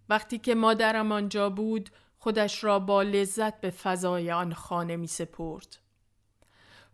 وقتی 0.10 0.38
که 0.38 0.56
مادرم 0.56 1.12
آنجا 1.12 1.50
بود 1.50 1.90
خودش 2.20 2.64
را 2.64 2.80
با 2.80 3.02
لذت 3.02 3.62
به 3.62 3.70
فضای 3.70 4.32
آن 4.32 4.54
خانه 4.54 4.96
می 4.96 5.08
سپرد. 5.08 5.78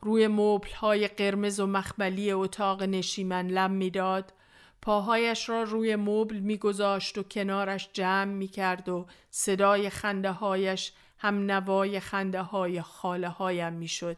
روی 0.02 0.28
موبل 0.28 0.72
های 0.72 1.08
قرمز 1.08 1.60
و 1.60 1.68
مخملی 1.68 2.32
اتاق 2.32 2.84
نشیمن 2.84 3.48
لم 3.48 3.72
می‌داد 3.72 4.34
پاهایش 4.82 5.50
را 5.50 5.64
روی 5.64 5.96
مبل 5.96 6.40
میگذاشت 6.40 7.18
و 7.18 7.24
کنارش 7.24 7.90
جمع 7.94 8.34
می‌کرد 8.34 8.90
و 8.90 9.06
صدای 9.30 9.90
خنده 9.90 10.32
هایش 10.32 10.94
هم 11.24 11.52
نوای 11.52 12.00
خنده 12.00 12.42
های 12.42 12.82
خاله 12.82 13.30
هایم 13.30 13.74
می‌شد. 13.74 14.18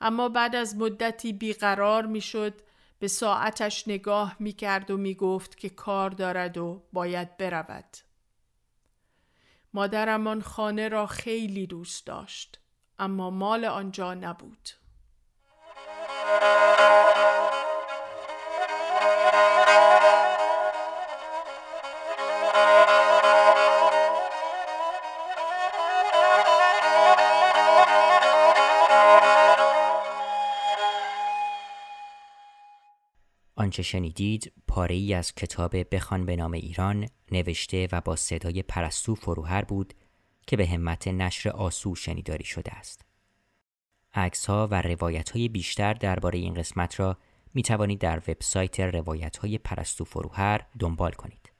اما 0.00 0.28
بعد 0.28 0.56
از 0.56 0.76
مدتی 0.76 1.32
بیقرار 1.32 2.06
می‌شد 2.06 2.54
به 2.98 3.08
ساعتش 3.08 3.88
نگاه 3.88 4.36
می‌کرد 4.38 4.90
و 4.90 4.96
می‌گفت 4.96 5.58
که 5.58 5.68
کار 5.68 6.10
دارد 6.10 6.58
و 6.58 6.82
باید 6.92 7.36
برود. 7.36 7.96
مادرم 9.74 10.26
آن 10.26 10.42
خانه 10.42 10.88
را 10.88 11.06
خیلی 11.06 11.66
دوست 11.66 12.06
داشت 12.06 12.60
اما 12.98 13.30
مال 13.30 13.64
آنجا 13.64 14.14
نبود. 14.14 14.68
آنچه 33.64 33.82
شنیدید 33.82 34.52
پاره 34.68 34.94
ای 34.94 35.14
از 35.14 35.34
کتاب 35.34 35.94
بخوان 35.94 36.26
به 36.26 36.36
نام 36.36 36.52
ایران 36.52 37.08
نوشته 37.32 37.88
و 37.92 38.00
با 38.00 38.16
صدای 38.16 38.62
پرستو 38.62 39.14
فروهر 39.14 39.64
بود 39.64 39.94
که 40.46 40.56
به 40.56 40.66
همت 40.66 41.08
نشر 41.08 41.50
آسو 41.50 41.94
شنیداری 41.94 42.44
شده 42.44 42.72
است. 42.72 43.04
عکس 44.14 44.46
ها 44.46 44.68
و 44.70 44.82
روایت 44.82 45.30
های 45.30 45.48
بیشتر 45.48 45.94
درباره 45.94 46.38
این 46.38 46.54
قسمت 46.54 47.00
را 47.00 47.18
می 47.54 47.62
توانید 47.62 47.98
در 47.98 48.22
وبسایت 48.28 48.80
روایت 48.80 49.36
های 49.36 49.58
پرستو 49.58 50.04
فروهر 50.04 50.66
دنبال 50.78 51.12
کنید. 51.12 51.53